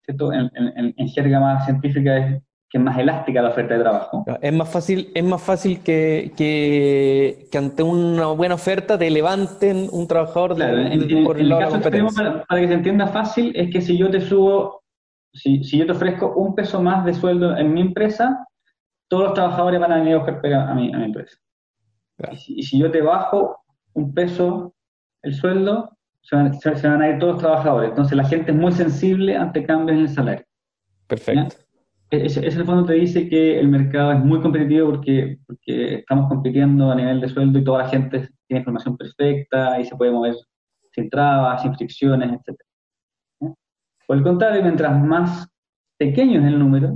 ¿cierto? 0.08 0.32
En, 0.32 0.50
en, 0.56 1.08
jerga 1.10 1.40
más 1.40 1.66
científica 1.66 2.18
es 2.18 2.42
que 2.70 2.78
es 2.78 2.84
más 2.84 2.98
elástica 2.98 3.42
la 3.42 3.50
oferta 3.50 3.76
de 3.76 3.82
trabajo. 3.82 4.26
Es 4.42 4.54
más 4.54 4.70
fácil, 4.70 5.10
es 5.14 5.24
más 5.24 5.42
fácil 5.42 5.82
que, 5.82 6.32
que, 6.36 7.58
ante 7.58 7.84
una 7.84 8.28
buena 8.28 8.56
oferta 8.56 8.98
te 8.98 9.10
levanten 9.10 9.88
un 9.92 10.08
trabajador 10.08 10.56
claro, 10.56 10.78
de, 10.78 11.24
por 11.24 11.40
el, 11.40 11.50
caso 11.50 11.78
extremo, 11.78 12.10
para, 12.14 12.62
que 12.62 12.68
se 12.68 12.74
entienda 12.74 13.08
fácil, 13.08 13.54
es 13.56 13.70
que 13.72 13.82
si 13.82 13.98
yo 13.98 14.10
te 14.10 14.20
subo, 14.20 14.82
si, 15.38 15.64
si, 15.64 15.78
yo 15.78 15.86
te 15.86 15.92
ofrezco 15.92 16.34
un 16.36 16.56
peso 16.56 16.82
más 16.82 17.06
de 17.06 17.14
sueldo 17.14 17.56
en 17.56 17.74
mi 17.74 17.82
empresa, 17.82 18.46
todos 19.08 19.26
los 19.26 19.34
trabajadores 19.34 19.80
van 19.80 19.92
a 19.92 19.98
venir 19.98 20.16
a 20.16 20.18
buscar 20.18 20.42
pega 20.42 20.70
a 20.70 20.74
mi, 20.74 20.94
a 20.94 20.98
mi 20.98 21.06
empresa. 21.06 21.38
Y, 22.32 22.64
si, 22.64 22.80
yo 22.80 22.92
te 22.92 23.02
bajo 23.02 23.64
un 23.94 24.14
peso 24.14 24.74
el 25.24 25.34
sueldo, 25.34 25.92
se 26.22 26.36
van, 26.36 26.54
se 26.54 26.88
van, 26.88 27.02
a 27.02 27.10
ir 27.10 27.20
todos 27.20 27.34
los 27.34 27.42
trabajadores. 27.42 27.90
Entonces 27.90 28.18
la 28.18 28.26
gente 28.26 28.52
es 28.52 28.58
muy 28.58 28.72
sensible 28.72 29.36
ante 29.36 29.66
cambios 29.66 29.98
en 29.98 30.04
el 30.04 30.10
salario. 30.10 30.46
Perfecto. 31.08 31.56
Ese, 32.10 32.46
ese, 32.46 32.64
fondo 32.64 32.86
te 32.86 32.94
dice 32.94 33.28
que 33.28 33.60
el 33.60 33.68
mercado 33.68 34.14
es 34.14 34.20
muy 34.20 34.40
competitivo 34.42 34.92
porque, 34.92 35.40
porque 35.46 35.96
estamos 35.96 36.30
compitiendo 36.30 36.90
a 36.90 36.96
nivel 36.96 37.20
de 37.20 37.28
sueldo 37.28 37.60
y 37.60 37.64
toda 37.66 37.80
la 37.84 37.90
gente 37.90 38.30
tiene 38.48 38.60
información 38.60 38.96
perfecta 38.96 39.80
y 39.80 39.86
se 39.86 39.96
puede 39.96 40.12
mover 40.12 40.36
sin 40.94 41.10
trabas, 41.10 41.62
sin 41.62 41.76
fricciones, 41.76 42.32
etc. 42.32 42.58
Por 44.08 44.18
el 44.18 44.24
contrario, 44.24 44.64
mientras 44.64 45.00
más 45.00 45.48
pequeño 45.98 46.40
es 46.40 46.48
el 46.48 46.58
número, 46.58 46.96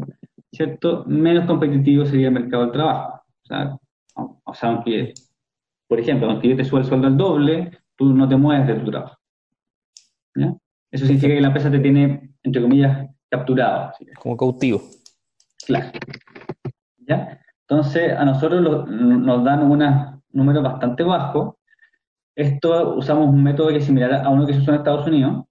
¿cierto? 0.52 1.04
menos 1.06 1.46
competitivo 1.46 2.06
sería 2.06 2.28
el 2.30 2.34
mercado 2.34 2.64
del 2.64 2.72
trabajo. 2.72 3.22
O 3.44 3.46
sea, 3.46 3.78
o 4.16 4.54
sea 4.54 4.70
aunque, 4.70 5.14
por 5.88 6.00
ejemplo, 6.00 6.30
aunque 6.30 6.50
yo 6.50 6.56
te 6.56 6.64
suba 6.64 6.80
el 6.80 6.88
sueldo 6.88 7.08
al 7.08 7.18
doble, 7.18 7.78
tú 7.98 8.14
no 8.14 8.28
te 8.28 8.38
mueves 8.38 8.66
de 8.68 8.76
tu 8.76 8.90
trabajo. 8.90 9.18
Eso 10.92 11.06
significa 11.06 11.34
que 11.34 11.42
la 11.42 11.48
empresa 11.48 11.70
te 11.70 11.80
tiene, 11.80 12.34
entre 12.44 12.62
comillas, 12.62 13.08
capturado. 13.30 13.94
Como 14.20 14.38
cautivo. 14.38 14.82
Claro. 15.66 15.92
¿Ya? 17.08 17.40
Entonces, 17.68 18.12
a 18.12 18.26
nosotros 18.26 18.90
nos 18.90 19.44
dan 19.44 19.64
un 19.64 20.22
número 20.32 20.62
bastante 20.62 21.04
bajo. 21.04 21.58
Esto 22.36 22.96
usamos 22.96 23.30
un 23.30 23.44
método 23.44 23.70
que 23.70 23.78
es 23.78 23.86
similar 23.86 24.14
a 24.14 24.30
uno 24.30 24.46
que 24.46 24.54
se 24.54 24.60
usa 24.60 24.74
en 24.74 24.80
Estados 24.80 25.08
Unidos. 25.08 25.46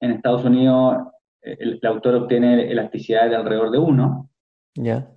En 0.00 0.12
Estados 0.12 0.44
Unidos, 0.44 0.98
el, 1.40 1.80
autor 1.84 2.14
obtiene 2.16 2.70
elasticidad 2.70 3.28
de 3.28 3.36
alrededor 3.36 3.70
de 3.70 3.78
1. 3.78 4.30
Ya. 4.76 5.10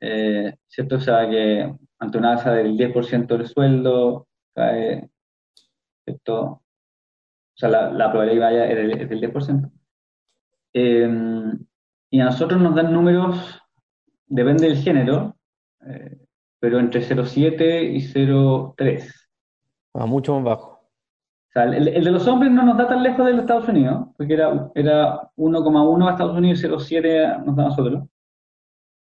Eh, 0.00 0.54
¿Cierto? 0.66 0.96
O 0.96 1.00
sea, 1.00 1.28
que 1.28 1.74
ante 1.98 2.18
una 2.18 2.32
alza 2.32 2.52
del 2.52 2.76
10% 2.76 3.26
del 3.26 3.46
sueldo, 3.46 4.28
cae. 4.54 5.08
¿cierto? 6.04 6.42
O 6.42 7.56
sea, 7.56 7.68
la, 7.68 7.92
la 7.92 8.10
probabilidad 8.10 8.70
es 8.70 8.76
del, 8.76 9.08
del 9.08 9.32
10%. 9.32 9.70
Eh, 10.74 11.08
y 12.10 12.20
a 12.20 12.24
nosotros 12.24 12.60
nos 12.60 12.74
dan 12.74 12.92
números, 12.92 13.60
depende 14.26 14.68
del 14.68 14.76
género, 14.78 15.36
eh, 15.86 16.18
pero 16.60 16.78
entre 16.78 17.00
0,7 17.02 17.92
y 17.92 18.00
0,3. 18.00 19.12
Ah, 19.94 20.06
mucho 20.06 20.34
más 20.34 20.44
bajo. 20.44 20.73
Sea, 21.54 21.64
el, 21.64 21.84
de 21.84 22.10
los 22.10 22.26
hombres 22.26 22.50
no 22.50 22.64
nos 22.64 22.76
da 22.76 22.88
tan 22.88 23.02
lejos 23.02 23.24
de 23.24 23.32
los 23.32 23.42
Estados 23.42 23.68
Unidos, 23.68 24.08
porque 24.16 24.34
era, 24.34 24.72
era 24.74 25.30
1,1 25.36 26.08
a 26.08 26.10
Estados 26.10 26.36
Unidos 26.36 26.60
y 26.60 26.66
0,7 26.66 27.44
nos 27.44 27.54
da 27.56 27.62
a 27.62 27.68
nosotros. 27.68 28.02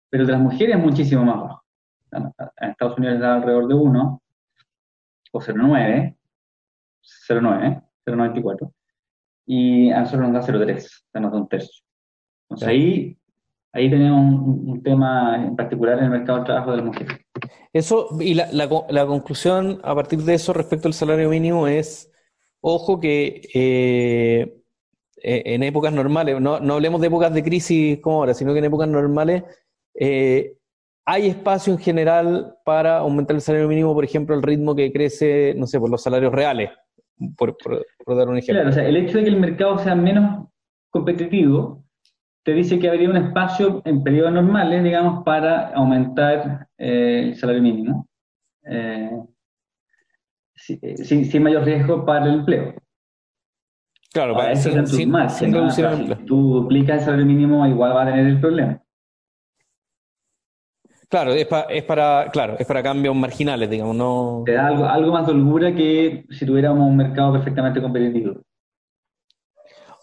Pero 0.09 0.23
el 0.23 0.27
de 0.27 0.33
las 0.33 0.41
mujeres 0.41 0.75
es 0.75 0.83
muchísimo 0.83 1.23
más 1.23 1.39
bajo. 1.39 1.63
En 2.11 2.69
Estados 2.71 2.97
Unidos 2.97 3.19
da 3.19 3.35
alrededor 3.35 3.67
de 3.67 3.75
1, 3.75 4.21
o 5.33 5.39
0,9, 5.39 6.15
0,9, 7.29 7.83
0,94. 8.05 8.73
Y 9.45 9.91
a 9.91 9.99
nosotros 9.99 10.29
nos 10.29 10.47
da 10.47 10.53
0,3, 10.53 10.85
o 10.85 10.89
sea, 11.11 11.21
nos 11.21 11.31
da 11.31 11.37
un 11.37 11.47
tercio. 11.47 11.83
Entonces 12.49 12.67
ahí, 12.67 13.17
ahí 13.71 13.89
tenemos 13.89 14.19
un, 14.19 14.81
tema 14.83 15.35
en 15.35 15.55
particular 15.55 15.99
en 15.99 16.05
el 16.05 16.09
mercado 16.09 16.39
de 16.39 16.45
trabajo 16.45 16.71
de 16.71 16.77
las 16.77 16.85
mujeres. 16.87 17.17
Eso, 17.71 18.07
y 18.19 18.33
la, 18.33 18.47
la, 18.51 19.05
conclusión 19.05 19.79
a 19.83 19.93
partir 19.95 20.19
de 20.23 20.33
eso 20.33 20.53
respecto 20.53 20.87
al 20.87 20.93
salario 20.93 21.29
mínimo 21.29 21.67
es, 21.67 22.10
ojo 22.61 22.99
que 22.99 23.41
eh, 23.53 24.61
e, 25.21 25.43
en 25.45 25.63
épocas 25.63 25.93
normales, 25.93 26.39
no, 26.39 26.59
no, 26.59 26.73
hablemos 26.75 27.01
de 27.01 27.07
épocas 27.07 27.33
de 27.33 27.43
crisis 27.43 27.99
como 27.99 28.17
ahora, 28.17 28.33
sino 28.33 28.53
que 28.53 28.59
en 28.59 28.65
épocas 28.65 28.87
normales 28.87 29.43
eh, 29.95 30.53
hay 31.05 31.27
espacio 31.27 31.73
en 31.73 31.79
general 31.79 32.55
para 32.63 32.99
aumentar 32.99 33.35
el 33.35 33.41
salario 33.41 33.67
mínimo, 33.67 33.93
por 33.93 34.05
ejemplo, 34.05 34.35
el 34.35 34.43
ritmo 34.43 34.75
que 34.75 34.91
crece, 34.91 35.53
no 35.57 35.67
sé, 35.67 35.79
por 35.79 35.89
los 35.89 36.03
salarios 36.03 36.31
reales, 36.31 36.69
por, 37.37 37.57
dar 38.07 38.29
un 38.29 38.37
ejemplo. 38.37 38.61
Claro, 38.61 38.69
o 38.69 38.73
sea, 38.73 38.87
el 38.87 38.97
hecho 38.97 39.17
de 39.17 39.23
que 39.23 39.29
el 39.29 39.39
mercado 39.39 39.77
sea 39.79 39.95
menos 39.95 40.47
competitivo 40.89 41.83
te 42.43 42.53
dice 42.53 42.79
que 42.79 42.89
habría 42.89 43.09
un 43.09 43.17
espacio 43.17 43.81
en 43.85 44.03
periodos 44.03 44.33
normales, 44.33 44.83
digamos, 44.83 45.23
para 45.23 45.69
aumentar 45.73 46.67
eh, 46.77 47.21
el 47.25 47.35
salario 47.35 47.61
mínimo, 47.61 48.07
eh, 50.69 50.97
sin, 50.97 51.43
mayor 51.43 51.63
riesgo 51.63 52.05
para 52.05 52.25
el 52.25 52.39
empleo. 52.39 52.73
Claro, 54.13 54.35
para 54.35 54.51
eso 54.51 54.69
sin, 54.71 54.87
sin, 54.87 55.53
reducir 55.53 55.85
el 55.85 55.93
empleo. 55.93 56.17
Si 56.17 56.25
tú 56.25 56.53
duplicas 56.53 56.99
el 56.99 57.05
salario 57.05 57.25
mínimo, 57.25 57.65
igual 57.65 57.95
va 57.95 58.03
a 58.03 58.05
tener 58.05 58.27
el 58.27 58.39
problema. 58.39 58.81
Claro, 61.09 61.33
es, 61.33 61.47
es 61.69 61.83
para, 61.83 62.29
claro, 62.31 62.55
es 62.57 62.65
para 62.65 62.81
cambios 62.81 63.13
marginales, 63.13 63.69
digamos, 63.69 63.95
no. 63.95 64.43
Te 64.45 64.53
da 64.53 64.67
algo, 64.67 64.85
algo 64.85 65.11
más 65.11 65.25
de 65.25 65.33
holgura 65.33 65.75
que 65.75 66.25
si 66.29 66.45
tuviéramos 66.45 66.87
un 66.87 66.95
mercado 66.95 67.33
perfectamente 67.33 67.81
competitivo. 67.81 68.41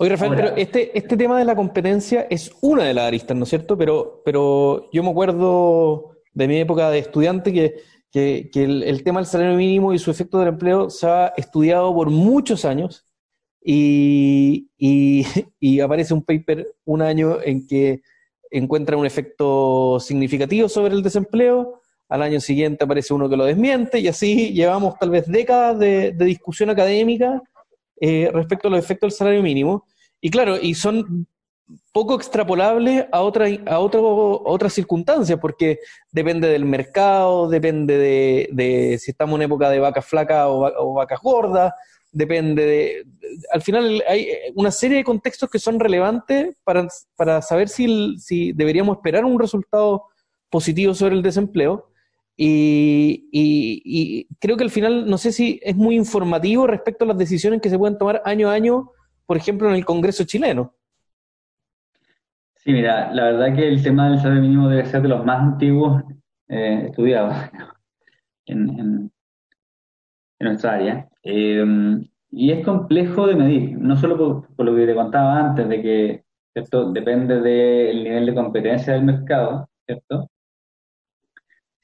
Oye, 0.00 0.10
Rafael, 0.10 0.34
pero 0.36 0.48
este, 0.56 0.96
este 0.96 1.16
tema 1.16 1.38
de 1.38 1.44
la 1.44 1.56
competencia 1.56 2.26
es 2.30 2.54
una 2.60 2.84
de 2.84 2.94
las 2.94 3.06
aristas, 3.06 3.36
¿no 3.36 3.44
es 3.44 3.48
cierto? 3.48 3.76
Pero, 3.76 4.22
pero 4.24 4.88
yo 4.92 5.02
me 5.02 5.10
acuerdo 5.10 6.12
de 6.34 6.46
mi 6.46 6.58
época 6.58 6.88
de 6.90 6.98
estudiante 6.98 7.52
que, 7.52 7.74
que, 8.10 8.50
el, 8.54 9.02
tema 9.02 9.20
del 9.20 9.26
salario 9.26 9.56
mínimo 9.56 9.92
y 9.92 9.98
su 9.98 10.10
efecto 10.10 10.38
del 10.38 10.48
empleo 10.48 10.90
se 10.90 11.06
ha 11.06 11.28
estudiado 11.36 11.94
por 11.94 12.10
muchos 12.10 12.64
años 12.64 13.06
y, 13.62 14.68
y, 15.60 15.80
aparece 15.80 16.14
un 16.14 16.22
paper 16.22 16.74
un 16.84 17.02
año 17.02 17.38
en 17.42 17.66
que 17.66 18.02
encuentra 18.50 18.96
un 18.96 19.06
efecto 19.06 20.00
significativo 20.00 20.68
sobre 20.68 20.94
el 20.94 21.02
desempleo, 21.02 21.82
al 22.08 22.22
año 22.22 22.40
siguiente 22.40 22.84
aparece 22.84 23.12
uno 23.12 23.28
que 23.28 23.36
lo 23.36 23.44
desmiente 23.44 23.98
y 23.98 24.08
así 24.08 24.54
llevamos 24.54 24.98
tal 24.98 25.10
vez 25.10 25.26
décadas 25.26 25.78
de, 25.78 26.12
de 26.12 26.24
discusión 26.24 26.70
académica 26.70 27.42
eh, 28.00 28.30
respecto 28.32 28.68
a 28.68 28.70
los 28.70 28.80
efectos 28.80 29.12
del 29.12 29.18
salario 29.18 29.42
mínimo. 29.42 29.84
Y 30.20 30.30
claro, 30.30 30.56
y 30.60 30.74
son 30.74 31.26
poco 31.92 32.14
extrapolables 32.14 33.06
a, 33.12 33.20
otra, 33.20 33.46
a, 33.66 33.78
otras 33.78 34.72
circunstancias, 34.72 35.38
porque 35.40 35.78
depende 36.10 36.48
del 36.48 36.64
mercado, 36.64 37.48
depende 37.48 37.98
de, 37.98 38.98
si 38.98 39.10
estamos 39.10 39.36
en 39.36 39.42
época 39.42 39.70
de 39.70 39.80
vacas 39.80 40.06
flacas 40.06 40.46
o, 40.48 40.94
vacas 40.94 41.20
gordas, 41.20 41.72
depende 42.10 42.64
de... 42.64 43.06
Al 43.52 43.62
final 43.62 44.02
hay 44.08 44.28
una 44.54 44.70
serie 44.70 44.98
de 44.98 45.04
contextos 45.04 45.50
que 45.50 45.58
son 45.58 45.78
relevantes 45.78 46.56
para, 46.64 46.88
para 47.16 47.42
saber 47.42 47.68
si, 47.68 48.16
si 48.18 48.52
deberíamos 48.52 48.96
esperar 48.96 49.24
un 49.24 49.38
resultado 49.38 50.04
positivo 50.50 50.94
sobre 50.94 51.14
el 51.14 51.22
desempleo. 51.22 51.90
Y, 52.40 54.26
creo 54.38 54.56
que 54.56 54.64
al 54.64 54.70
final, 54.70 55.10
no 55.10 55.18
sé 55.18 55.32
si 55.32 55.60
es 55.62 55.74
muy 55.74 55.96
informativo 55.96 56.66
respecto 56.66 57.04
a 57.04 57.08
las 57.08 57.18
decisiones 57.18 57.60
que 57.60 57.70
se 57.70 57.78
pueden 57.78 57.98
tomar 57.98 58.22
año 58.24 58.48
a 58.48 58.52
año, 58.52 58.92
por 59.26 59.36
ejemplo, 59.36 59.68
en 59.68 59.74
el 59.74 59.84
Congreso 59.84 60.24
chileno. 60.24 60.74
Sí, 62.58 62.72
mira, 62.72 63.12
la 63.12 63.24
verdad 63.24 63.54
que 63.54 63.68
el 63.68 63.82
tema 63.82 64.10
del 64.10 64.18
salario 64.18 64.42
mínimo 64.42 64.68
debe 64.68 64.84
ser 64.86 65.02
de 65.02 65.08
los 65.08 65.24
más 65.24 65.40
antiguos 65.40 66.02
eh, 66.48 66.86
estudiados 66.88 67.34
en, 68.46 69.10
nuestra 70.40 70.74
área. 70.74 71.08
Eh, 71.22 71.64
y 72.30 72.52
es 72.52 72.64
complejo 72.64 73.26
de 73.26 73.34
medir, 73.34 73.78
no 73.78 73.96
solo 73.96 74.16
por, 74.16 74.54
por, 74.54 74.66
lo 74.66 74.76
que 74.76 74.86
te 74.86 74.94
contaba 74.94 75.38
antes, 75.40 75.68
de 75.68 75.82
que 75.82 76.24
esto 76.54 76.92
depende 76.92 77.40
del 77.40 78.04
nivel 78.04 78.26
de 78.26 78.34
competencia 78.34 78.92
del 78.92 79.04
mercado, 79.04 79.68
¿cierto? 79.86 80.28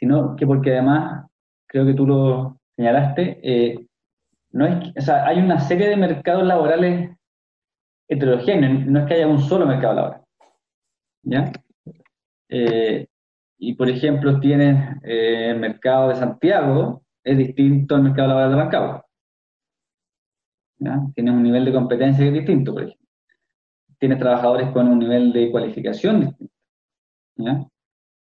sino 0.05 0.37
que 0.37 0.47
porque 0.47 0.73
además, 0.73 1.27
creo 1.67 1.87
que 1.87 1.95
tú 1.95 2.07
lo 2.07 2.59
señalaste, 2.77 3.41
eh, 3.43 3.87
no 4.53 4.67
es, 4.67 5.09
hay 5.09 5.39
una 5.39 5.59
serie 5.61 5.89
de 5.89 5.97
mercados 5.97 6.45
laborales 6.45 7.11
heterogéneos, 8.09 8.87
no 8.87 9.01
es 9.01 9.07
que 9.07 9.15
haya 9.15 9.27
un 9.27 9.41
solo 9.41 9.67
mercado 9.67 9.95
laboral. 9.95 10.24
¿Ya? 11.25 11.53
Eh, 12.49 13.07
y 13.59 13.75
por 13.75 13.89
ejemplo, 13.89 14.39
tienes 14.41 14.97
eh, 15.03 15.51
el 15.51 15.59
mercado 15.59 16.09
de 16.09 16.17
Santiago, 16.17 17.03
es 17.23 17.39
distinto 17.39 17.95
al 17.95 18.03
mercado 18.03 18.29
laboral 18.29 18.51
de 18.51 18.57
Rancagua. 18.57 19.07
Tienes 21.15 21.35
un 21.35 21.43
nivel 21.43 21.65
de 21.65 21.73
competencia 21.73 22.25
que 22.25 22.29
es 22.29 22.35
distinto, 22.35 22.73
por 22.75 22.83
ejemplo. 22.83 23.09
Tienes 23.99 24.19
trabajadores 24.19 24.71
con 24.71 24.87
un 24.89 24.99
nivel 24.99 25.33
de 25.33 25.51
cualificación 25.51 26.21
distinto. 26.21 26.55
¿ya? 27.37 27.67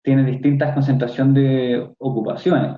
tiene 0.01 0.23
distintas 0.23 0.73
concentración 0.73 1.33
de 1.33 1.93
ocupaciones. 1.97 2.77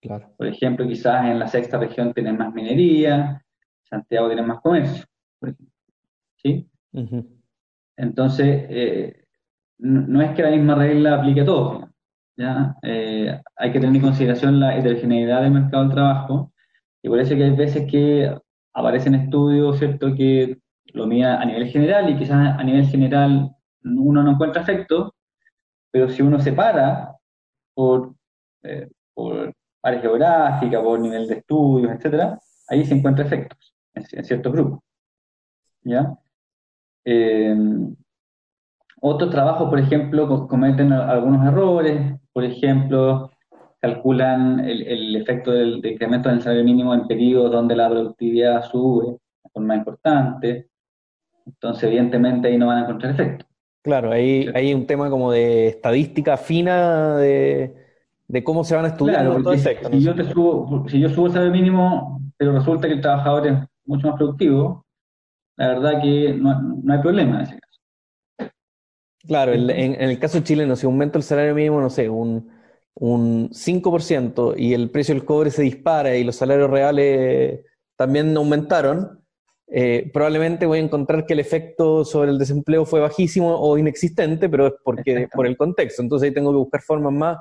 Claro. 0.00 0.34
Por 0.36 0.46
ejemplo, 0.46 0.86
quizás 0.86 1.24
en 1.26 1.38
la 1.38 1.48
sexta 1.48 1.78
región 1.78 2.12
tienen 2.12 2.36
más 2.36 2.52
minería, 2.52 3.42
Santiago 3.82 4.26
tiene 4.26 4.42
más 4.42 4.60
comercio. 4.60 5.04
¿Sí? 6.36 6.68
Entonces, 7.96 8.66
eh, 8.68 9.23
no, 9.84 10.22
es 10.22 10.34
que 10.34 10.42
la 10.42 10.50
misma 10.50 10.74
regla 10.74 11.16
aplique 11.16 11.42
a 11.42 11.44
todos. 11.44 11.84
¿ya? 12.36 12.74
Eh, 12.82 13.38
hay 13.56 13.72
que 13.72 13.80
tener 13.80 13.94
en 13.94 14.02
consideración 14.02 14.58
la 14.58 14.76
heterogeneidad 14.76 15.42
del 15.42 15.52
mercado 15.52 15.84
del 15.84 15.92
trabajo 15.92 16.52
y 17.02 17.08
por 17.08 17.20
eso 17.20 17.36
que 17.36 17.44
hay 17.44 17.54
veces 17.54 17.90
que 17.90 18.34
aparecen 18.72 19.14
estudios, 19.14 19.78
¿cierto?, 19.78 20.14
que 20.14 20.58
lo 20.94 21.06
miden 21.06 21.26
a 21.26 21.44
nivel 21.44 21.68
general 21.68 22.08
y 22.08 22.16
quizás 22.16 22.58
a 22.58 22.64
nivel 22.64 22.86
general 22.86 23.50
uno 23.82 24.22
no 24.22 24.30
encuentra 24.30 24.62
efectos, 24.62 25.12
pero 25.90 26.08
si 26.08 26.22
uno 26.22 26.40
separa 26.40 27.14
por, 27.74 28.14
eh, 28.62 28.88
por 29.12 29.52
área 29.82 30.00
geográfica, 30.00 30.82
por 30.82 30.98
nivel 30.98 31.28
de 31.28 31.34
estudios, 31.36 31.92
etcétera, 31.92 32.38
ahí 32.68 32.84
se 32.86 32.94
encuentra 32.94 33.24
efectos 33.26 33.74
en, 33.92 34.24
ciertos 34.24 34.52
grupos. 34.52 34.80
¿Ya? 35.82 36.16
Eh, 37.04 37.54
otros 39.06 39.30
trabajos, 39.30 39.68
por 39.68 39.78
ejemplo, 39.78 40.48
cometen 40.48 40.90
algunos 40.92 41.46
errores, 41.46 42.18
por 42.32 42.42
ejemplo, 42.42 43.30
calculan 43.78 44.60
el, 44.60 45.14
efecto 45.14 45.50
del, 45.50 45.84
incremento 45.84 46.30
del 46.30 46.40
salario 46.40 46.64
mínimo 46.64 46.94
en 46.94 47.06
periodos 47.06 47.52
donde 47.52 47.76
la 47.76 47.90
productividad 47.90 48.64
sube 48.64 49.12
de 49.12 49.50
forma 49.52 49.76
importante, 49.76 50.68
entonces 51.44 51.84
evidentemente 51.84 52.48
ahí 52.48 52.56
no 52.56 52.68
van 52.68 52.78
a 52.78 52.82
encontrar 52.84 53.12
efecto. 53.12 53.44
Claro, 53.82 54.10
ahí 54.10 54.48
hay 54.54 54.72
un 54.72 54.86
tema 54.86 55.10
como 55.10 55.30
de 55.30 55.68
estadística 55.68 56.38
fina 56.38 57.18
de, 57.18 57.74
cómo 58.42 58.64
se 58.64 58.74
van 58.74 58.86
a 58.86 58.88
estudiar 58.88 59.26
los 59.26 59.54
efectos. 59.54 59.90
Si, 59.90 60.00
yo 60.00 60.14
te 60.14 60.24
subo, 60.24 60.88
si 60.88 60.98
yo 60.98 61.10
subo 61.10 61.26
el 61.26 61.32
salario 61.32 61.52
mínimo, 61.52 62.22
pero 62.38 62.52
resulta 62.52 62.88
que 62.88 62.94
el 62.94 63.02
trabajador 63.02 63.46
es 63.48 63.58
mucho 63.84 64.08
más 64.08 64.16
productivo, 64.16 64.86
la 65.56 65.68
verdad 65.68 66.00
que 66.00 66.32
no, 66.32 66.80
hay 66.90 66.98
problema. 67.00 67.44
Claro, 69.26 69.52
en, 69.52 69.70
el 69.70 70.18
caso 70.18 70.40
chileno, 70.40 70.76
si 70.76 70.86
aumenta 70.86 71.18
el 71.18 71.24
salario 71.24 71.54
mínimo, 71.54 71.80
no 71.80 71.88
sé, 71.88 72.08
un, 72.08 72.50
un 72.94 73.50
5% 73.50 74.54
y 74.56 74.74
el 74.74 74.90
precio 74.90 75.14
del 75.14 75.24
cobre 75.24 75.50
se 75.50 75.62
dispara 75.62 76.16
y 76.16 76.24
los 76.24 76.36
salarios 76.36 76.70
reales 76.70 77.60
también 77.96 78.36
aumentaron, 78.36 79.24
eh, 79.66 80.10
probablemente 80.12 80.66
voy 80.66 80.78
a 80.78 80.82
encontrar 80.82 81.26
que 81.26 81.32
el 81.32 81.40
efecto 81.40 82.04
sobre 82.04 82.30
el 82.30 82.38
desempleo 82.38 82.84
fue 82.84 83.00
bajísimo 83.00 83.58
o 83.58 83.78
inexistente, 83.78 84.48
pero 84.48 84.66
es 84.66 84.74
porque 84.84 85.28
por 85.32 85.46
el 85.46 85.56
contexto. 85.56 86.02
Entonces 86.02 86.28
ahí 86.28 86.34
tengo 86.34 86.50
que 86.52 86.58
buscar 86.58 86.82
formas 86.82 87.12
más, 87.12 87.38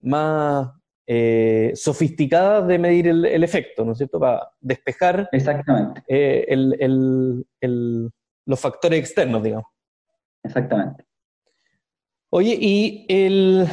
más 0.00 0.68
eh, 1.06 1.72
sofisticadas 1.74 2.66
de 2.66 2.78
medir 2.78 3.08
el, 3.08 3.44
efecto, 3.44 3.84
¿no 3.84 3.92
es 3.92 3.98
cierto? 3.98 4.20
Para 4.20 4.48
despejar 4.60 5.28
Exactamente. 5.32 6.02
Eh, 6.06 6.46
los 8.46 8.60
factores 8.60 9.00
externos, 9.00 9.42
digamos. 9.42 9.66
Exactamente. 10.42 11.04
Oye, 12.36 12.58
y 12.60 13.06
el, 13.08 13.64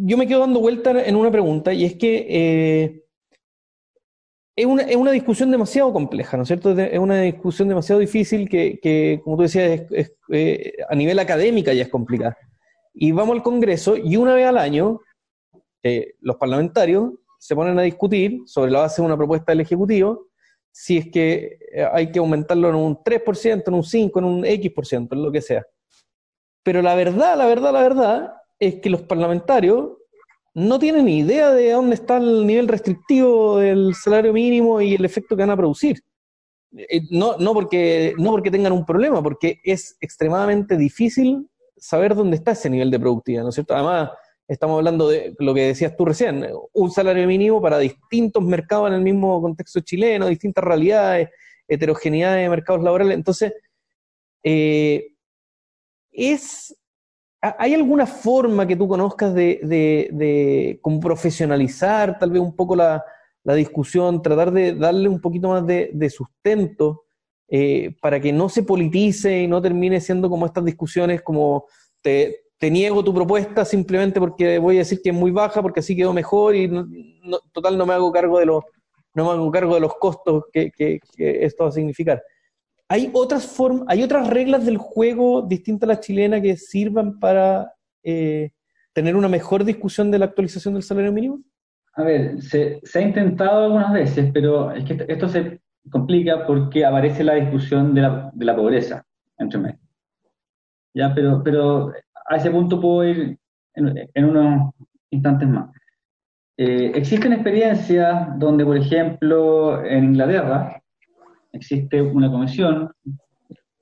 yo 0.00 0.16
me 0.16 0.26
quedo 0.26 0.40
dando 0.40 0.58
vuelta 0.58 0.90
en 1.04 1.14
una 1.14 1.30
pregunta, 1.30 1.72
y 1.72 1.84
es 1.84 1.94
que 1.94 3.04
es 4.56 4.66
una, 4.66 5.12
discusión 5.12 5.52
demasiado 5.52 5.92
compleja, 5.92 6.36
¿no 6.36 6.42
es 6.42 6.48
cierto? 6.48 6.76
Es 6.76 6.98
una 6.98 7.20
discusión 7.20 7.68
demasiado 7.68 8.00
difícil 8.00 8.48
que, 8.48 9.20
como 9.22 9.36
tú 9.36 9.42
decías, 9.42 9.82
eh, 10.32 10.72
a 10.88 10.96
nivel 10.96 11.20
académica 11.20 11.72
ya 11.72 11.82
es 11.82 11.88
complicada. 11.88 12.36
Y 12.92 13.12
vamos 13.12 13.36
al 13.36 13.44
Congreso 13.44 13.96
y 13.96 14.16
una 14.16 14.34
vez 14.34 14.46
al 14.46 14.58
año 14.58 15.00
eh, 15.84 16.14
los 16.20 16.34
parlamentarios 16.34 17.12
se 17.38 17.54
ponen 17.54 17.78
a 17.78 17.82
discutir 17.82 18.40
sobre 18.46 18.72
la 18.72 18.80
base 18.80 19.00
de 19.00 19.06
una 19.06 19.16
propuesta 19.16 19.52
del 19.52 19.60
Ejecutivo 19.60 20.26
si 20.72 20.98
es 20.98 21.12
que 21.12 21.60
eh, 21.72 21.86
hay 21.92 22.10
que 22.10 22.18
aumentarlo 22.18 22.70
en 22.70 22.74
un 22.74 22.96
3%, 22.96 23.62
en 23.68 23.74
un 23.74 23.82
5%, 23.84 24.18
en 24.18 24.24
un 24.24 24.44
X%, 24.44 25.12
en 25.12 25.22
lo 25.22 25.30
que 25.30 25.42
sea. 25.42 25.64
Pero 26.62 26.82
la 26.82 26.94
verdad, 26.94 27.36
la 27.36 27.46
verdad, 27.46 27.72
la 27.72 27.82
verdad 27.82 28.32
es 28.58 28.76
que 28.80 28.90
los 28.90 29.02
parlamentarios 29.02 29.98
no 30.54 30.78
tienen 30.78 31.04
ni 31.04 31.18
idea 31.18 31.52
de 31.52 31.70
dónde 31.70 31.94
está 31.94 32.16
el 32.16 32.46
nivel 32.46 32.68
restrictivo 32.68 33.58
del 33.58 33.94
salario 33.94 34.32
mínimo 34.32 34.80
y 34.80 34.94
el 34.94 35.04
efecto 35.04 35.36
que 35.36 35.42
van 35.42 35.50
a 35.50 35.56
producir. 35.56 36.00
Eh, 36.76 37.02
no, 37.10 37.36
no, 37.38 37.54
porque, 37.54 38.14
no 38.18 38.32
porque 38.32 38.50
tengan 38.50 38.72
un 38.72 38.84
problema, 38.84 39.22
porque 39.22 39.60
es 39.62 39.96
extremadamente 40.00 40.76
difícil 40.76 41.48
saber 41.76 42.14
dónde 42.14 42.36
está 42.36 42.52
ese 42.52 42.68
nivel 42.68 42.90
de 42.90 42.98
productividad, 42.98 43.44
¿no 43.44 43.50
es 43.50 43.54
cierto? 43.54 43.74
Además, 43.74 44.10
estamos 44.48 44.78
hablando 44.78 45.08
de 45.08 45.34
lo 45.38 45.54
que 45.54 45.68
decías 45.68 45.96
tú 45.96 46.04
recién, 46.04 46.44
un 46.72 46.90
salario 46.90 47.26
mínimo 47.26 47.62
para 47.62 47.78
distintos 47.78 48.42
mercados 48.42 48.88
en 48.88 48.94
el 48.94 49.02
mismo 49.02 49.40
contexto 49.40 49.80
chileno, 49.80 50.26
distintas 50.26 50.64
realidades, 50.64 51.28
heterogeneidad 51.68 52.34
de 52.34 52.48
mercados 52.48 52.82
laborales. 52.82 53.14
Entonces, 53.14 53.52
eh, 54.42 55.08
es 56.12 56.74
¿Hay 57.40 57.72
alguna 57.72 58.04
forma 58.04 58.66
que 58.66 58.74
tú 58.74 58.88
conozcas 58.88 59.32
de, 59.32 59.60
de, 59.62 60.80
profesionalizar 61.00 62.18
tal 62.18 62.32
vez 62.32 62.42
un 62.42 62.54
poco 62.54 62.74
la, 62.74 63.04
discusión, 63.44 64.20
tratar 64.20 64.50
de 64.52 64.74
darle 64.74 65.08
un 65.08 65.20
poquito 65.20 65.48
más 65.48 65.64
de, 65.64 66.10
sustento 66.10 67.04
eh, 67.48 67.96
para 68.02 68.20
que 68.20 68.32
no 68.32 68.48
se 68.48 68.64
politice 68.64 69.42
y 69.42 69.46
no 69.46 69.62
termine 69.62 70.00
siendo 70.00 70.28
como 70.28 70.46
estas 70.46 70.64
discusiones 70.64 71.22
como 71.22 71.66
te, 72.02 72.42
niego 72.60 73.04
tu 73.04 73.14
propuesta 73.14 73.64
simplemente 73.64 74.20
porque 74.20 74.58
voy 74.58 74.76
a 74.76 74.78
decir 74.80 75.00
que 75.00 75.10
es 75.10 75.14
muy 75.14 75.30
baja 75.30 75.62
porque 75.62 75.80
así 75.80 75.96
quedó 75.96 76.12
mejor 76.12 76.56
y 76.56 76.68
total 77.52 77.78
no 77.78 77.86
me 77.86 77.94
hago 77.94 78.12
cargo 78.12 78.38
de 78.40 78.46
los 78.46 78.64
no 79.14 79.24
me 79.24 79.30
hago 79.30 79.50
cargo 79.50 79.74
de 79.74 79.80
los 79.80 79.94
costos 79.94 80.44
que 80.52 81.00
esto 81.16 81.64
va 81.64 81.70
a 81.70 81.72
significar. 81.72 82.22
¿Hay 82.90 83.10
otras 83.12 83.46
formas, 83.46 83.84
hay 83.88 84.02
otras 84.02 84.28
reglas 84.28 84.64
del 84.64 84.78
juego 84.78 85.42
distintas 85.42 85.88
a 85.88 85.92
la 85.92 86.00
chilena 86.00 86.40
que 86.40 86.56
sirvan 86.56 87.18
para 87.18 87.74
eh, 88.02 88.50
tener 88.94 89.14
una 89.14 89.28
mejor 89.28 89.64
discusión 89.64 90.10
de 90.10 90.18
la 90.18 90.24
actualización 90.24 90.72
del 90.72 90.82
salario 90.82 91.12
mínimo? 91.12 91.42
A 91.94 92.02
ver, 92.02 92.40
se, 92.40 92.80
ha 92.94 93.00
intentado 93.00 93.64
algunas 93.64 93.92
veces, 93.92 94.30
pero 94.32 94.72
es 94.72 94.84
que 94.84 95.04
esto 95.06 95.28
se 95.28 95.60
complica 95.90 96.46
porque 96.46 96.86
aparece 96.86 97.24
la 97.24 97.34
discusión 97.34 97.94
de 97.94 98.00
la, 98.00 98.56
pobreza 98.56 99.04
entre 99.36 99.60
medio. 99.60 99.78
Ya, 100.94 101.12
pero, 101.14 101.42
pero 101.44 101.92
a 102.26 102.36
ese 102.36 102.50
punto 102.50 102.80
puedo 102.80 103.04
ir 103.04 103.38
en, 103.74 104.24
unos 104.24 104.72
instantes 105.10 105.48
más. 105.48 105.70
Eh, 106.56 106.92
existen 106.94 107.34
experiencias 107.34 108.38
donde, 108.38 108.64
por 108.64 108.76
ejemplo, 108.76 109.84
en 109.84 110.04
Inglaterra, 110.04 110.82
existe 111.52 112.00
una 112.02 112.30
comisión, 112.30 112.90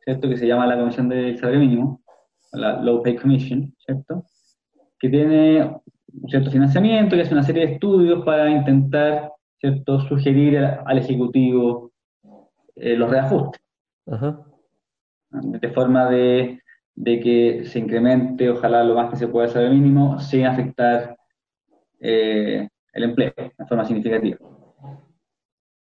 ¿cierto? 0.05 0.29
Que 0.29 0.37
se 0.37 0.47
llama 0.47 0.67
la 0.67 0.79
Comisión 0.79 1.09
del 1.09 1.37
Salario 1.39 1.61
Mínimo, 1.61 2.03
la 2.53 2.81
Low 2.81 3.03
Pay 3.03 3.17
Commission, 3.17 3.75
¿cierto? 3.79 4.25
Que 4.99 5.09
tiene 5.09 5.63
un 5.63 6.29
cierto 6.29 6.51
financiamiento 6.51 7.17
y 7.17 7.21
hace 7.21 7.35
una 7.35 7.43
serie 7.43 7.67
de 7.67 7.73
estudios 7.75 8.25
para 8.25 8.49
intentar, 8.51 9.33
¿cierto?, 9.59 10.01
sugerir 10.01 10.59
al 10.59 10.99
Ejecutivo 10.99 11.93
eh, 12.77 12.97
los 12.97 13.11
reajustes. 13.11 13.61
De 15.31 15.69
forma 15.71 16.09
de, 16.09 16.61
que 17.05 17.65
se 17.65 17.79
incremente, 17.79 18.49
ojalá 18.49 18.85
lo 18.85 18.95
más 18.95 19.11
que 19.11 19.17
se 19.17 19.29
pueda 19.29 19.47
el 19.47 19.53
salario 19.53 19.75
mínimo, 19.75 20.19
sin 20.21 20.47
afectar 20.47 21.17
eh, 22.01 22.69
el 22.93 23.03
empleo 23.03 23.33
de 23.37 23.67
forma 23.67 23.85
significativa. 23.85 24.39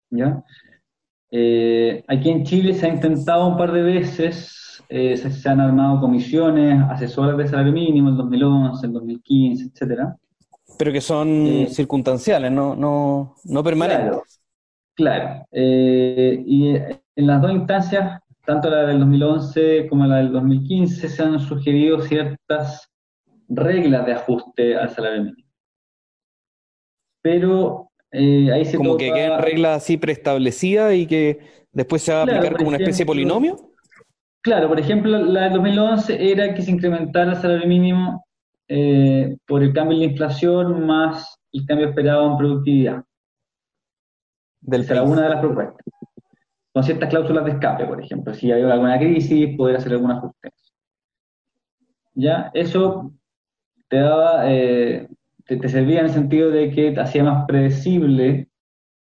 ¿Ya? 0.09 0.43
Eh, 1.37 2.01
aquí 2.07 2.29
en 2.29 2.45
Chile 2.45 2.73
se 2.73 2.85
ha 2.85 2.89
intentado 2.89 3.45
un 3.45 3.57
par 3.57 3.73
de 3.73 3.81
veces, 3.81 4.81
eh, 4.87 5.17
se, 5.17 5.49
han 5.49 5.59
armado 5.59 5.99
comisiones, 5.99 6.81
asesoras 6.89 7.37
de 7.37 7.45
salario 7.45 7.73
mínimo 7.73 8.07
en 8.07 8.15
2011, 8.15 8.85
en 8.85 8.93
2015, 8.93 9.65
etcétera. 9.65 10.15
Pero 10.77 10.93
que 10.93 11.01
son 11.01 11.27
eh, 11.45 11.67
circunstanciales, 11.69 12.53
no, 12.53 12.73
no, 12.73 13.35
no 13.43 13.63
permanentes. 13.65 14.39
Claro. 14.93 15.45
y 15.51 16.69
en 16.69 17.27
las 17.27 17.41
dos 17.41 17.51
instancias, 17.51 18.21
tanto 18.45 18.69
la 18.69 18.85
del 18.85 18.99
2011 18.99 19.87
como 19.89 20.05
la 20.05 20.17
del 20.17 20.31
2015, 20.31 21.09
se 21.09 21.21
han 21.21 21.37
sugerido 21.41 21.99
ciertas 21.99 22.89
reglas 23.49 24.05
de 24.05 24.13
ajuste 24.13 24.77
al 24.77 24.89
salario 24.89 25.23
mínimo. 25.23 25.49
Pero 27.21 27.91
eh, 28.15 28.71
como 28.75 28.97
que 28.97 29.11
queden 29.11 29.39
reglas 29.39 29.83
así 29.83 29.97
preestablecidas 29.97 30.93
y 30.93 31.05
que 31.05 31.39
después 31.71 32.01
se 32.01 32.13
va 32.13 32.21
a 32.21 32.23
aplicar 32.23 32.55
como 32.55 32.69
una 32.69 32.77
especie 32.77 33.03
de 33.03 33.07
polinomio. 33.07 33.71
Claro, 34.41 34.67
por 34.67 34.79
ejemplo, 34.79 35.17
la 35.17 35.45
del 35.45 35.53
2011 35.53 36.31
era 36.31 36.53
que 36.53 36.61
se 36.61 36.71
incrementara 36.71 37.31
el 37.31 37.37
salario 37.37 37.67
mínimo 37.67 38.25
eh, 38.67 39.37
por 39.45 39.63
el 39.63 39.73
cambio 39.73 39.95
en 39.95 39.99
la 39.99 40.11
inflación 40.11 40.85
más 40.85 41.39
el 41.51 41.65
cambio 41.65 41.89
esperado 41.89 42.31
en 42.31 42.37
productividad. 42.37 43.03
Del 44.61 44.81
Esa 44.81 44.93
era 44.93 45.03
una 45.03 45.23
de 45.23 45.29
las 45.29 45.39
propuestas. 45.39 45.85
Con 46.73 46.83
ciertas 46.83 47.09
cláusulas 47.09 47.45
de 47.45 47.51
escape, 47.51 47.85
por 47.85 48.03
ejemplo. 48.03 48.33
Si 48.33 48.51
hay 48.51 48.61
alguna 48.61 48.99
crisis, 48.99 49.55
poder 49.55 49.77
hacer 49.77 49.93
algún 49.93 50.11
ajuste. 50.11 50.51
Ya, 52.13 52.51
eso 52.53 53.11
te 53.87 53.97
daba 53.97 54.51
eh, 54.51 55.07
te, 55.45 55.69
servía 55.69 55.99
en 55.99 56.05
el 56.05 56.11
sentido 56.11 56.49
de 56.51 56.71
que 56.71 56.91
te 56.91 56.99
hacía 56.99 57.23
más 57.23 57.45
predecible 57.45 58.49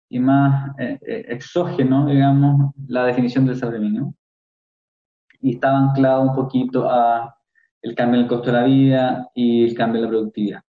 y 0.10 0.20
más 0.20 0.78
eh, 0.80 1.00
eh, 1.08 1.26
exógeno, 1.30 2.08
digamos, 2.08 2.72
la 2.88 3.06
definición 3.06 3.46
del 3.46 3.58
salario 3.58 3.82
mínimo. 3.82 4.16
y 5.42 5.56
estaba 5.56 5.78
anclado 5.80 6.22
un 6.24 6.36
poquito 6.36 6.90
a 6.90 7.36
el 7.82 7.94
cambio 7.94 8.20
en 8.20 8.24
el 8.24 8.30
costo 8.30 8.48
de 8.48 8.54
la 8.54 8.64
vida 8.64 9.30
y 9.36 9.66
el 9.66 9.76
cambio 9.76 10.00
en 10.00 10.06
la 10.06 10.10
productividad. 10.10 10.64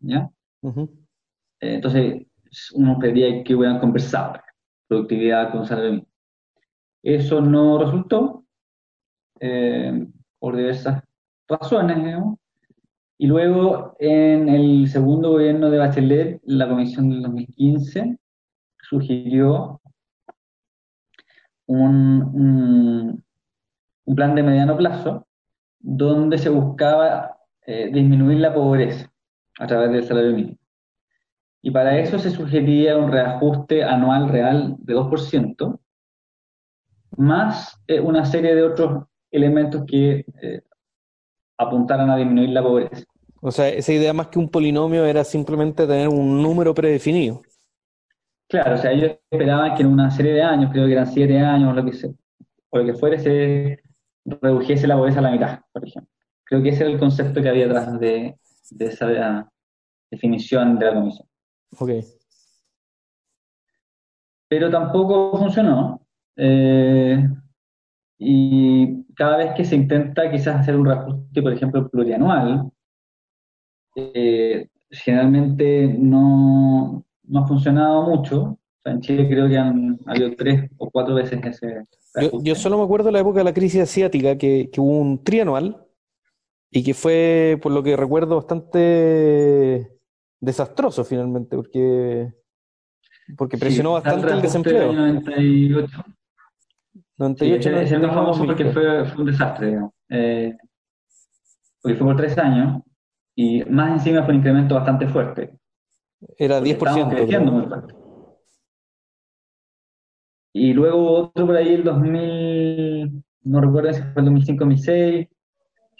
¿ya? 0.00 0.30
Eh, 0.62 1.74
entonces, 1.74 2.26
uno 2.74 2.98
pedía 2.98 3.44
que 3.44 3.54
hubieran 3.54 3.78
conversado 3.78 4.40
productividad 4.88 5.52
con 5.52 5.66
salario 5.66 5.92
mínimo. 5.92 6.08
Eso 7.02 7.40
no 7.40 7.78
resultó 7.78 8.44
eh, 9.38 10.06
por 10.38 10.56
diversas 10.56 11.04
razones, 11.48 12.16
Y 13.22 13.26
luego, 13.26 13.96
en 13.98 14.48
el 14.48 14.88
segundo 14.88 15.32
gobierno 15.32 15.68
de 15.68 15.76
Bachelet, 15.76 16.40
la 16.44 16.66
comisión 16.66 17.10
del 17.10 17.20
2015 17.20 18.16
sugirió 18.78 19.82
un, 21.66 23.22
un, 24.06 24.14
plan 24.16 24.34
de 24.34 24.42
mediano 24.42 24.74
plazo 24.74 25.26
donde 25.78 26.38
se 26.38 26.48
buscaba 26.48 27.36
eh, 27.66 27.90
disminuir 27.92 28.38
la 28.38 28.54
pobreza 28.54 29.12
a 29.58 29.66
través 29.66 29.92
del 29.92 30.04
salario 30.04 30.32
mínimo. 30.32 30.58
Y 31.60 31.72
para 31.72 31.98
eso 31.98 32.18
se 32.18 32.30
sugería 32.30 32.96
un 32.96 33.12
reajuste 33.12 33.84
anual 33.84 34.30
real 34.30 34.76
de 34.78 34.94
2%, 34.94 35.78
más 37.18 37.78
eh, 37.86 38.00
una 38.00 38.24
serie 38.24 38.54
de 38.54 38.62
otros 38.62 39.04
elementos 39.30 39.84
que 39.86 40.24
eh, 40.40 40.62
apuntaran 41.58 42.08
a 42.08 42.16
disminuir 42.16 42.48
la 42.48 42.62
pobreza. 42.62 43.09
O 43.40 43.50
sea, 43.50 43.68
esa 43.68 43.92
idea 43.92 44.12
más 44.12 44.28
que 44.28 44.38
un 44.38 44.48
polinomio 44.48 45.04
era 45.06 45.24
simplemente 45.24 45.86
tener 45.86 46.08
un 46.08 46.42
número 46.42 46.74
predefinido. 46.74 47.42
Claro, 48.48 48.74
o 48.74 48.78
sea, 48.78 48.92
ellos 48.92 49.12
esperaban 49.30 49.74
que 49.76 49.82
en 49.82 49.88
una 49.88 50.10
serie 50.10 50.32
de 50.32 50.42
años, 50.42 50.70
creo 50.72 50.86
que 50.86 50.92
eran 50.92 51.06
siete 51.06 51.38
años 51.38 51.70
o 51.70 51.74
lo 51.74 51.84
que, 51.84 51.92
sea, 51.92 52.10
o 52.70 52.78
lo 52.78 52.84
que 52.84 52.94
fuera, 52.94 53.18
se 53.18 53.80
redujese 54.24 54.86
la 54.86 54.96
pobreza 54.96 55.20
a 55.20 55.22
la 55.22 55.30
mitad, 55.30 55.60
por 55.72 55.86
ejemplo. 55.86 56.10
Creo 56.44 56.62
que 56.62 56.70
ese 56.70 56.82
era 56.82 56.92
el 56.92 56.98
concepto 56.98 57.40
que 57.40 57.48
había 57.48 57.66
detrás 57.66 57.98
de, 57.98 58.36
de 58.70 58.86
esa 58.86 59.50
definición 60.10 60.78
de 60.78 60.86
la 60.86 60.94
comisión. 60.94 61.28
Ok. 61.78 61.90
Pero 64.48 64.68
tampoco 64.68 65.38
funcionó. 65.38 66.04
Eh, 66.36 67.24
y 68.18 69.04
cada 69.14 69.36
vez 69.36 69.52
que 69.56 69.64
se 69.64 69.76
intenta 69.76 70.30
quizás 70.30 70.56
hacer 70.56 70.76
un 70.76 70.86
reajuste, 70.86 71.40
por 71.40 71.52
ejemplo, 71.52 71.88
plurianual, 71.88 72.70
eh, 74.14 74.68
generalmente 74.90 75.86
no, 75.86 77.04
no, 77.24 77.40
ha 77.40 77.46
funcionado 77.46 78.02
mucho. 78.02 78.58
en 78.84 79.00
Chile 79.00 79.28
creo 79.28 79.48
que 79.48 79.58
han 79.58 79.98
habido 80.06 80.34
tres 80.36 80.70
o 80.78 80.90
cuatro 80.90 81.14
veces 81.14 81.40
ese. 81.44 81.84
Yo, 82.20 82.42
yo, 82.42 82.54
solo 82.54 82.78
me 82.78 82.84
acuerdo 82.84 83.06
de 83.06 83.12
la 83.12 83.20
época 83.20 83.38
de 83.38 83.44
la 83.44 83.54
crisis 83.54 83.82
asiática, 83.82 84.36
que, 84.36 84.68
que, 84.72 84.80
hubo 84.80 84.98
un 84.98 85.22
trianual 85.22 85.86
y 86.70 86.82
que 86.82 86.94
fue, 86.94 87.58
por 87.62 87.72
lo 87.72 87.82
que 87.82 87.96
recuerdo, 87.96 88.36
bastante 88.36 89.98
desastroso 90.40 91.04
finalmente, 91.04 91.56
porque, 91.56 92.32
porque 93.36 93.58
presionó 93.58 93.92
bastante 93.92 94.32
el 94.32 94.42
desempleo. 94.42 94.92
98. 94.92 96.04
98 97.18 97.70
es 97.80 97.92
el 97.92 98.00
más 98.00 98.14
famoso 98.14 98.46
porque 98.46 98.64
fue, 98.66 99.04
fue, 99.04 99.20
un 99.20 99.26
desastre, 99.26 99.78
eh, 100.08 100.56
porque 101.82 101.96
fue 101.96 102.06
por 102.06 102.16
tres 102.16 102.36
años 102.38 102.82
y 103.42 103.64
más 103.64 103.92
encima 103.92 104.22
fue 104.22 104.34
un 104.34 104.40
incremento 104.40 104.74
bastante 104.74 105.08
fuerte. 105.08 105.58
Era 106.36 106.60
10%. 106.60 107.08
Creciendo 107.08 107.52
muy 107.52 107.66
fuerte. 107.66 107.94
Y 110.52 110.74
luego 110.74 111.10
otro 111.10 111.46
por 111.46 111.56
ahí 111.56 111.72
el 111.72 111.82
2000, 111.82 113.24
no 113.44 113.60
recuerdo 113.62 113.94
si 113.94 114.02
fue 114.02 114.22
el 114.22 114.28
2005-2006, 114.28 115.28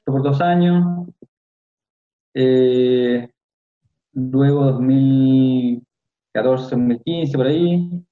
fue 0.04 0.12
por 0.12 0.22
dos 0.22 0.38
años. 0.42 1.08
Eh, 2.34 3.26
luego 4.12 4.66
2014, 4.72 6.76
2015, 6.76 7.38
por 7.38 7.46
ahí. 7.46 8.04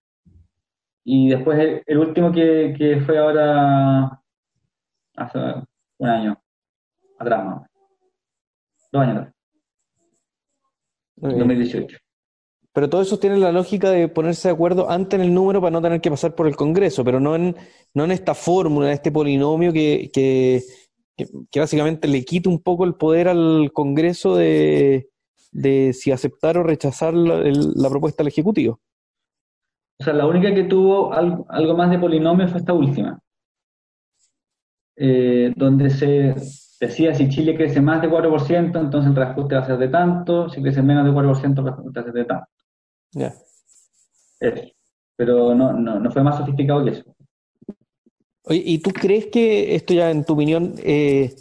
Y 1.05 1.29
después 1.29 1.83
el, 1.85 1.99
último 1.99 2.33
que, 2.33 2.75
que, 2.79 3.03
fue 3.03 3.19
ahora, 3.19 4.23
hace 5.17 5.39
un 5.99 6.09
año 6.09 6.43
atrás, 7.19 7.68
Dos 8.93 9.03
años 9.03 9.17
atrás. 9.19 9.35
2018. 11.17 11.99
Pero 12.73 12.89
todo 12.89 13.03
eso 13.03 13.19
tiene 13.19 13.39
la 13.39 13.51
lógica 13.51 13.91
de 13.91 14.09
ponerse 14.09 14.49
de 14.49 14.55
acuerdo 14.55 14.89
antes 14.89 15.19
en 15.19 15.27
el 15.27 15.35
número 15.35 15.61
para 15.61 15.73
no 15.73 15.83
tener 15.83 16.01
que 16.01 16.11
pasar 16.11 16.35
por 16.35 16.47
el 16.47 16.55
Congreso, 16.55 17.05
pero 17.05 17.19
no 17.19 17.35
en, 17.35 17.57
no 17.95 18.05
en 18.05 18.13
esta 18.13 18.35
fórmula, 18.35 18.87
en 18.87 18.93
este 18.93 19.11
polinomio 19.11 19.73
que, 19.73 20.11
que, 20.13 20.63
que 21.51 21.61
básicamente 21.61 22.07
le 22.07 22.25
quita 22.25 22.49
un 22.49 22.63
poco 22.63 22.85
el 22.85 22.95
poder 22.95 23.29
al 23.29 23.73
Congreso 23.73 24.37
de, 24.37 25.09
de 25.51 25.93
si 25.93 26.13
aceptar 26.13 26.59
o 26.59 26.63
rechazar 26.63 27.15
la, 27.15 27.91
propuesta 27.91 28.23
del 28.23 28.29
Ejecutivo. 28.29 28.81
O 30.01 30.05
sea, 30.05 30.13
la 30.13 30.27
única 30.27 30.55
que 30.55 30.65
tuvo 30.65 31.13
algo, 31.13 31.77
más 31.77 31.91
de 31.91 31.99
polinomio 31.99 32.47
fue 32.49 32.61
esta 32.61 32.73
última, 32.73 33.19
eh, 34.97 35.53
donde 35.57 35.91
se 35.91 36.35
decía 36.81 37.15
si 37.15 37.29
Chile 37.29 37.57
crece 37.57 37.81
más 37.81 38.01
de 38.03 38.09
4%, 38.09 38.81
entonces 38.81 39.11
el 39.11 39.17
reajuste 39.17 39.55
va 39.55 39.61
a 39.63 39.67
ser 39.67 39.79
de 39.79 39.89
tanto, 39.89 40.49
si 40.49 40.63
crece 40.63 40.83
menos 40.83 41.05
de 41.05 41.11
4%, 41.11 41.59
el 41.59 41.65
reajuste 41.65 42.01
va 42.01 42.01
a 42.01 42.05
ser 42.05 42.15
de 42.15 42.25
tanto. 42.25 42.47
Ya. 43.13 43.35
Pero 45.17 45.55
no, 45.55 45.73
no, 45.73 45.99
no, 45.99 46.11
fue 46.11 46.23
más 46.23 46.37
sofisticado 46.37 46.85
que 46.85 46.91
eso. 46.91 47.05
Oye, 48.45 48.63
¿y 48.65 48.79
tú 48.79 48.91
crees 48.91 49.27
que 49.27 49.75
esto 49.75 49.93
ya, 49.95 50.11
en 50.11 50.25
tu 50.25 50.35
opinión, 50.35 50.75
eh, 50.79 51.35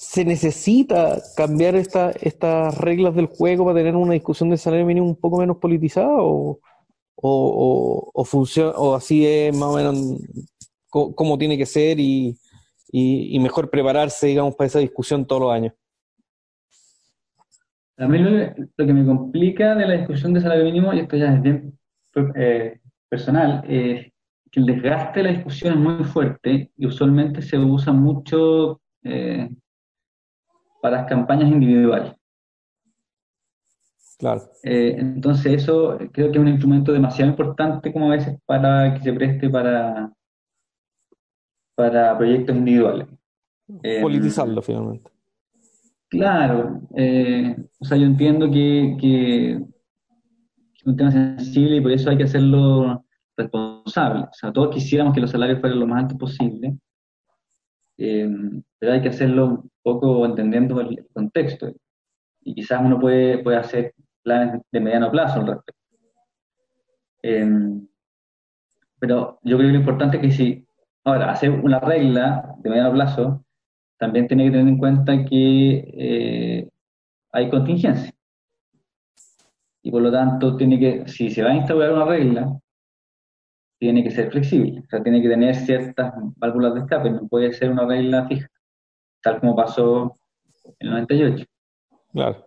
¿Se 0.00 0.24
necesita 0.24 1.22
cambiar 1.36 1.76
esta, 1.76 2.10
estas 2.10 2.76
reglas 2.78 3.14
del 3.14 3.26
juego 3.26 3.66
para 3.66 3.78
tener 3.78 3.94
una 3.94 4.14
discusión 4.14 4.48
de 4.48 4.56
salario 4.56 4.86
mínimo 4.86 5.06
un 5.06 5.14
poco 5.14 5.38
menos 5.38 5.58
politizada 5.58 6.08
o, 6.10 6.58
o, 7.16 8.10
o, 8.12 8.24
funciona, 8.24 8.70
o 8.78 8.94
así 8.94 9.26
es 9.26 9.54
más 9.54 9.68
o 9.68 9.76
menos 9.76 10.20
como 10.88 11.36
tiene 11.36 11.58
que 11.58 11.66
ser 11.66 12.00
y, 12.00 12.34
y, 12.92 13.38
mejor 13.38 13.70
prepararse, 13.70 14.26
digamos, 14.26 14.56
para 14.56 14.66
esa 14.66 14.78
discusión 14.78 15.26
todos 15.26 15.42
los 15.42 15.52
años? 15.52 15.72
A 17.96 18.08
mí 18.08 18.18
lo, 18.18 18.54
que 18.76 18.92
me 18.92 19.04
complica 19.04 19.74
de 19.74 19.86
la 19.86 19.94
discusión 19.94 20.32
de 20.32 20.40
salario 20.40 20.64
mínimo, 20.64 20.92
y 20.92 21.00
esto 21.00 21.16
ya 21.16 21.34
es 21.34 21.42
bien 21.42 21.78
eh, 22.34 22.80
personal, 23.08 23.62
es 23.68 24.12
que 24.50 24.60
el 24.60 24.66
desgaste 24.66 25.20
de 25.20 25.24
la 25.24 25.32
discusión 25.32 25.74
es 25.74 25.80
muy 25.80 26.04
fuerte 26.04 26.70
y 26.76 26.86
usualmente 26.86 27.42
se 27.42 27.58
usa 27.58 27.92
mucho 27.92 28.80
eh, 29.04 29.48
para 30.82 30.98
las 30.98 31.08
campañas 31.08 31.50
individuales. 31.50 32.14
Claro. 34.18 34.42
Eh, 34.64 34.96
entonces 34.98 35.62
eso 35.62 35.96
creo 36.12 36.30
que 36.30 36.38
es 36.38 36.42
un 36.42 36.48
instrumento 36.48 36.92
demasiado 36.92 37.30
importante 37.30 37.92
como 37.92 38.08
a 38.08 38.16
veces 38.16 38.38
para 38.44 38.92
que 38.94 39.02
se 39.02 39.12
preste 39.12 39.48
para, 39.48 40.12
para 41.80 42.16
proyectos 42.18 42.56
individuales. 42.56 43.08
Eh, 43.82 44.00
Politizarlo 44.02 44.60
finalmente. 44.60 45.10
Claro, 46.08 46.82
eh, 46.96 47.56
o 47.78 47.84
sea, 47.84 47.96
yo 47.96 48.04
entiendo 48.04 48.50
que, 48.50 48.96
que, 49.00 49.52
es 49.52 50.86
un 50.86 50.96
tema 50.96 51.10
sensible 51.10 51.76
y 51.76 51.80
por 51.80 51.92
eso 51.92 52.10
hay 52.10 52.18
que 52.18 52.24
hacerlo 52.24 53.04
responsable. 53.36 54.24
O 54.24 54.32
sea, 54.32 54.52
todos 54.52 54.74
quisiéramos 54.74 55.14
que 55.14 55.20
los 55.20 55.30
salarios 55.30 55.60
fueran 55.60 55.78
lo 55.78 55.86
más 55.86 56.02
altos 56.02 56.18
posible, 56.18 56.76
pero 57.96 58.92
hay 58.92 59.00
que 59.02 59.08
hacerlo 59.08 59.46
un 59.46 59.70
poco 59.82 60.26
entendiendo 60.26 60.80
el 60.80 61.06
contexto. 61.12 61.72
Y 62.42 62.54
quizás 62.54 62.80
uno 62.82 62.98
puede, 62.98 63.38
puede 63.38 63.58
hacer 63.58 63.94
planes 64.22 64.60
de 64.72 64.80
mediano 64.80 65.10
plazo 65.10 65.40
al 65.40 65.46
respecto. 65.46 65.80
Em, 67.22 67.86
pero 68.98 69.38
yo 69.42 69.56
creo 69.56 69.68
que 69.68 69.74
lo 69.74 69.80
importante 69.80 70.16
es 70.16 70.22
que 70.22 70.30
si, 70.32 70.66
ahora, 71.04 71.30
hacer 71.30 71.50
una 71.50 71.80
regla 71.80 72.54
de 72.58 72.70
mediano 72.70 72.92
plazo, 72.92 73.44
también 73.98 74.26
tiene 74.26 74.44
que 74.44 74.50
tener 74.50 74.68
en 74.68 74.78
cuenta 74.78 75.24
que 75.24 75.92
eh, 75.96 76.68
hay 77.32 77.50
contingencia. 77.50 78.12
Y 79.82 79.90
por 79.90 80.02
lo 80.02 80.10
tanto, 80.10 80.56
tiene 80.56 80.78
que, 80.78 81.08
si 81.08 81.30
se 81.30 81.42
va 81.42 81.50
a 81.50 81.54
instaurar 81.54 81.92
una 81.92 82.04
regla, 82.04 82.58
tiene 83.78 84.04
que 84.04 84.10
ser 84.10 84.30
flexible, 84.30 84.80
o 84.80 84.88
sea, 84.88 85.02
tiene 85.02 85.22
que 85.22 85.28
tener 85.28 85.54
ciertas 85.54 86.12
válvulas 86.36 86.74
de 86.74 86.80
escape, 86.80 87.10
no 87.10 87.26
puede 87.28 87.50
ser 87.54 87.70
una 87.70 87.86
regla 87.86 88.26
fija, 88.28 88.46
tal 89.22 89.40
como 89.40 89.56
pasó 89.56 90.18
en 90.78 90.88
el 90.88 90.90
98. 90.90 91.46
Claro. 92.12 92.46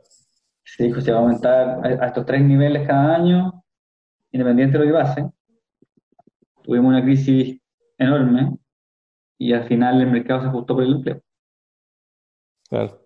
Se 0.64 0.84
dijo 0.84 1.02
se 1.02 1.12
va 1.12 1.18
a 1.18 1.22
aumentar 1.22 1.86
a, 1.86 2.06
estos 2.06 2.26
tres 2.26 2.44
niveles 2.44 2.88
cada 2.88 3.16
año, 3.16 3.64
independiente 4.32 4.78
de 4.78 4.86
lo 4.86 4.92
que 4.92 4.98
pase. 4.98 5.30
Tuvimos 6.62 6.90
una 6.90 7.04
crisis 7.04 7.60
enorme 7.98 8.58
y 9.38 9.54
al 9.54 9.68
final 9.68 10.02
el 10.02 10.12
mercado 10.12 10.42
se 10.42 10.48
ajustó 10.48 10.76
por 10.76 10.84
el 10.84 10.94
empleo. 10.94 11.22
Claro. 12.70 13.04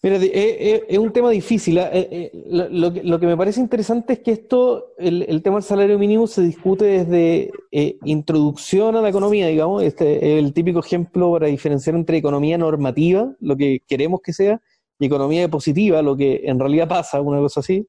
Mira, 0.00 0.16
es, 0.16 0.96
un 0.98 1.12
tema 1.12 1.30
difícil. 1.30 1.78
¿ah? 1.78 1.90
Eh, 1.92 2.30
eh, 2.32 2.68
lo, 2.70 2.92
que, 2.92 3.26
me 3.26 3.36
parece 3.36 3.60
interesante 3.60 4.12
es 4.14 4.18
que 4.20 4.30
esto, 4.30 4.94
el, 4.96 5.42
tema 5.42 5.56
del 5.56 5.64
salario 5.64 5.98
mínimo 5.98 6.28
se 6.28 6.42
discute 6.42 6.84
desde 6.84 7.50
eh, 7.72 7.98
introducción 8.04 8.94
a 8.94 9.00
la 9.00 9.08
economía, 9.08 9.48
digamos. 9.48 9.82
Este 9.82 10.16
es 10.16 10.44
el 10.44 10.52
típico 10.52 10.78
ejemplo 10.78 11.32
para 11.32 11.48
diferenciar 11.48 11.96
entre 11.96 12.16
economía 12.16 12.56
normativa, 12.56 13.34
lo 13.40 13.56
que 13.56 13.82
queremos 13.88 14.20
que 14.22 14.32
sea, 14.32 14.60
y 15.00 15.06
economía 15.06 15.48
positiva, 15.48 16.00
lo 16.00 16.16
que 16.16 16.42
en 16.44 16.60
realidad 16.60 16.88
pasa, 16.88 17.20
una 17.20 17.40
cosa 17.40 17.60
así. 17.60 17.84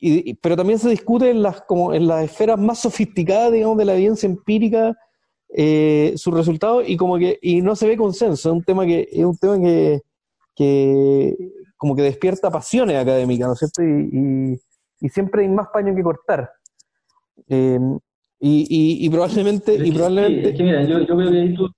Y, 0.00 0.34
pero 0.34 0.56
también 0.56 0.78
se 0.78 0.88
discute 0.88 1.30
en 1.30 1.42
las, 1.42 1.60
como 1.62 1.92
en 1.92 2.06
las 2.06 2.24
esferas 2.24 2.58
más 2.58 2.78
sofisticadas, 2.80 3.52
digamos, 3.52 3.76
de 3.76 3.84
la 3.84 3.94
evidencia 3.94 4.26
empírica 4.26 4.96
eh, 5.52 6.12
sus 6.16 6.32
resultados 6.32 6.84
y 6.88 6.96
como 6.96 7.18
que 7.18 7.38
y 7.42 7.60
no 7.60 7.76
se 7.76 7.86
ve 7.86 7.96
consenso. 7.96 8.50
Es 8.50 8.54
un 8.54 8.64
tema 8.64 8.86
que 8.86 9.08
es 9.10 9.24
un 9.24 9.36
tema 9.36 9.60
que, 9.60 10.00
que 10.54 11.36
como 11.76 11.94
que 11.94 12.02
despierta 12.02 12.50
pasiones 12.50 12.96
académicas, 12.96 13.48
¿no 13.48 13.52
es 13.52 13.58
cierto? 13.58 13.82
Y, 13.82 14.60
y, 15.00 15.08
siempre 15.08 15.42
hay 15.42 15.48
más 15.48 15.68
paño 15.72 15.94
que 15.94 16.02
cortar. 16.02 16.50
Em, 17.48 17.98
y, 18.38 19.06
y, 19.06 19.10
probablemente... 19.10 19.74
y 19.74 19.92
probablemente... 19.92 20.50
es 20.50 20.56
que 20.56 20.62
mira, 20.62 20.82
yo, 20.84 21.00
yo 21.00 21.16
creo 21.16 21.30
que 21.30 21.54
tú... 21.54 21.68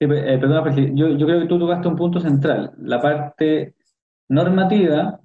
Eh, 0.00 0.38
perdona, 0.38 0.74
yo, 0.94 1.08
yo 1.08 1.26
creo 1.26 1.40
que 1.40 1.46
tú 1.46 1.58
tocaste 1.58 1.88
un 1.88 1.96
punto 1.96 2.20
central. 2.20 2.72
La 2.78 3.00
parte 3.00 3.74
normativa, 4.30 5.20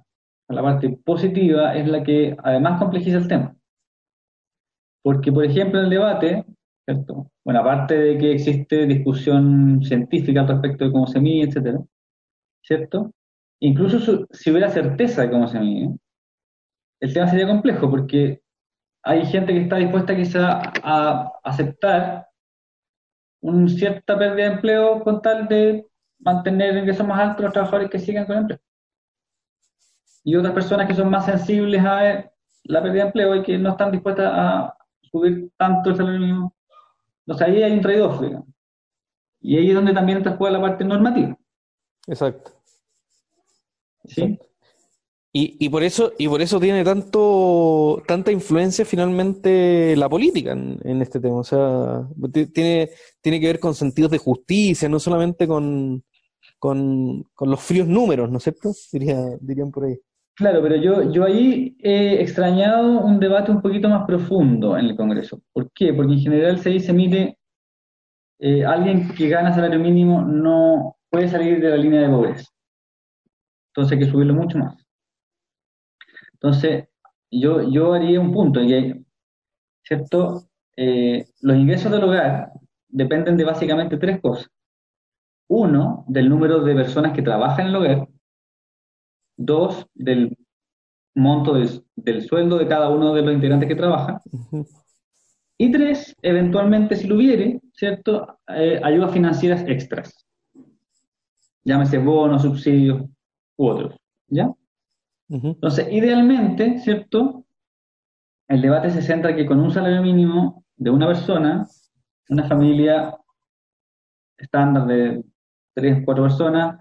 la 0.48 0.62
parte 0.62 0.98
positiva, 1.04 1.74
es 1.74 1.88
la 1.88 2.02
que 2.02 2.36
además 2.42 2.78
complejiza 2.78 3.18
el 3.18 3.28
tema. 3.28 3.56
Porque, 5.02 5.32
por 5.32 5.44
ejemplo, 5.44 5.78
en 5.78 5.84
el 5.86 5.90
debate, 5.90 6.44
¿cierto? 6.84 7.30
Bueno, 7.44 7.60
aparte 7.60 7.96
de 7.96 8.18
que 8.18 8.32
existe 8.32 8.86
discusión 8.86 9.80
científica 9.82 10.40
al 10.40 10.48
respecto 10.48 10.84
de 10.84 10.92
cómo 10.92 11.06
se 11.06 11.20
mide, 11.20 11.48
etcétera, 11.48 11.78
¿cierto? 12.62 13.12
Incluso 13.60 14.26
si 14.30 14.50
hubiera 14.50 14.68
certeza 14.68 15.22
de 15.22 15.30
cómo 15.30 15.46
se 15.46 15.60
mide, 15.60 15.96
el 17.00 17.12
tema 17.14 17.28
sería 17.28 17.46
complejo 17.46 17.90
porque 17.90 18.42
hay 19.04 19.24
gente 19.26 19.52
que 19.52 19.62
está 19.62 19.76
dispuesta 19.76 20.16
quizá 20.16 20.72
a 20.82 21.32
aceptar 21.44 22.26
una 23.42 23.68
cierta 23.68 24.18
pérdida 24.18 24.48
de 24.48 24.54
empleo 24.54 25.04
con 25.04 25.22
tal 25.22 25.46
de 25.46 25.86
mantener 26.18 26.76
ingresos 26.76 27.06
más 27.06 27.20
altos 27.20 27.44
los 27.44 27.52
trabajadores 27.52 27.90
que 27.90 28.00
sigan 28.00 28.26
con 28.26 28.34
el 28.34 28.40
empleo. 28.42 28.65
Y 30.26 30.34
otras 30.34 30.54
personas 30.54 30.88
que 30.88 30.94
son 30.94 31.08
más 31.08 31.24
sensibles 31.24 31.80
a 31.84 32.28
la 32.64 32.82
pérdida 32.82 33.02
de 33.02 33.06
empleo 33.06 33.36
y 33.36 33.44
que 33.44 33.56
no 33.58 33.70
están 33.70 33.92
dispuestas 33.92 34.28
a 34.28 34.76
subir 35.00 35.52
tanto 35.56 35.90
el 35.90 35.96
salario 35.96 36.18
mínimo. 36.18 36.56
Entonces 37.24 37.46
ahí 37.46 37.62
hay 37.62 37.72
un 37.72 37.80
trade-off, 37.80 38.20
Y 39.40 39.56
ahí 39.56 39.68
es 39.68 39.74
donde 39.76 39.94
también 39.94 40.24
te 40.24 40.30
juega 40.30 40.58
la 40.58 40.60
parte 40.60 40.84
normativa. 40.84 41.38
Exacto. 42.08 42.50
¿Sí? 44.04 44.36
Y, 45.38 45.68
por 45.68 45.84
eso, 45.84 46.12
y 46.18 46.26
por 46.26 46.42
eso 46.42 46.58
tiene 46.58 46.82
tanto, 46.82 48.02
tanta 48.08 48.32
influencia 48.32 48.84
finalmente 48.84 49.94
la 49.94 50.08
política 50.08 50.52
en, 50.52 51.02
este 51.02 51.20
tema. 51.20 51.36
O 51.36 51.44
sea, 51.44 52.08
tiene, 52.52 52.90
tiene 53.20 53.38
que 53.38 53.46
ver 53.46 53.60
con 53.60 53.76
sentidos 53.76 54.10
de 54.10 54.18
justicia, 54.18 54.88
no 54.88 54.98
solamente 54.98 55.46
con, 55.46 56.02
con, 56.58 57.22
con 57.34 57.50
los 57.50 57.60
fríos 57.60 57.86
números, 57.86 58.28
¿no 58.28 58.38
es 58.38 58.42
cierto? 58.42 58.72
Diría, 58.90 59.20
dirían 59.40 59.70
por 59.70 59.84
ahí. 59.84 60.00
Claro, 60.36 60.60
pero 60.62 60.76
yo, 60.76 61.10
yo 61.10 61.24
ahí 61.24 61.74
he 61.80 62.20
extrañado 62.20 63.00
un 63.00 63.18
debate 63.18 63.50
un 63.50 63.62
poquito 63.62 63.88
más 63.88 64.06
profundo 64.06 64.76
en 64.76 64.84
el 64.84 64.96
Congreso. 64.96 65.40
¿Por 65.52 65.70
qué? 65.72 65.94
Porque 65.94 66.12
en 66.12 66.20
general 66.20 66.58
se 66.58 66.68
dice, 66.70 66.92
mire, 66.92 67.38
eh, 68.38 68.64
alguien 68.64 69.14
que 69.14 69.28
gana 69.30 69.54
salario 69.54 69.80
mínimo 69.80 70.20
no 70.22 70.96
puede 71.08 71.28
salir 71.28 71.58
de 71.58 71.70
la 71.70 71.76
línea 71.78 72.02
de 72.02 72.10
pobreza. 72.10 72.50
Entonces 73.70 73.92
hay 73.92 74.04
que 74.04 74.10
subirlo 74.10 74.34
mucho 74.34 74.58
más. 74.58 74.76
Entonces, 76.34 76.84
yo, 77.30 77.62
yo 77.70 77.94
haría 77.94 78.20
un 78.20 78.32
punto, 78.32 78.60
que, 78.60 79.02
¿cierto? 79.84 80.50
Eh, 80.76 81.24
los 81.40 81.56
ingresos 81.56 81.90
del 81.90 82.04
hogar 82.04 82.52
dependen 82.88 83.38
de 83.38 83.44
básicamente 83.44 83.96
tres 83.96 84.20
cosas. 84.20 84.50
Uno, 85.48 86.04
del 86.08 86.28
número 86.28 86.60
de 86.60 86.74
personas 86.74 87.14
que 87.14 87.22
trabajan 87.22 87.68
en 87.68 87.68
el 87.68 87.76
hogar, 87.76 88.08
dos, 89.36 89.86
del 89.94 90.36
monto 91.14 91.54
del 91.54 92.22
sueldo 92.22 92.58
de 92.58 92.68
cada 92.68 92.90
uno 92.90 93.14
de 93.14 93.22
los 93.22 93.34
integrantes 93.34 93.68
que 93.68 93.74
trabaja, 93.74 94.20
y 95.58 95.72
tres, 95.72 96.14
eventualmente, 96.20 96.96
si 96.96 97.06
lo 97.06 97.16
hubiere, 97.16 97.60
¿cierto? 97.72 98.38
Eh, 98.48 98.78
ayudas 98.84 99.12
financieras 99.12 99.64
extras. 99.66 100.26
Llámese 101.64 101.98
bonos, 101.98 102.42
subsidios 102.42 103.02
u 103.56 103.66
otros, 103.66 103.96
¿ya? 104.28 104.52
Entonces, 105.28 105.88
idealmente, 105.90 106.78
¿cierto? 106.78 107.46
El 108.48 108.62
debate 108.62 108.90
se 108.90 109.02
centra 109.02 109.34
que 109.34 109.46
con 109.46 109.58
un 109.58 109.72
salario 109.72 110.02
mínimo 110.02 110.64
de 110.76 110.90
una 110.90 111.06
persona, 111.06 111.66
una 112.28 112.44
familia 112.44 113.16
estándar 114.36 114.86
de 114.86 115.24
tres, 115.74 116.02
cuatro 116.04 116.24
personas, 116.24 116.78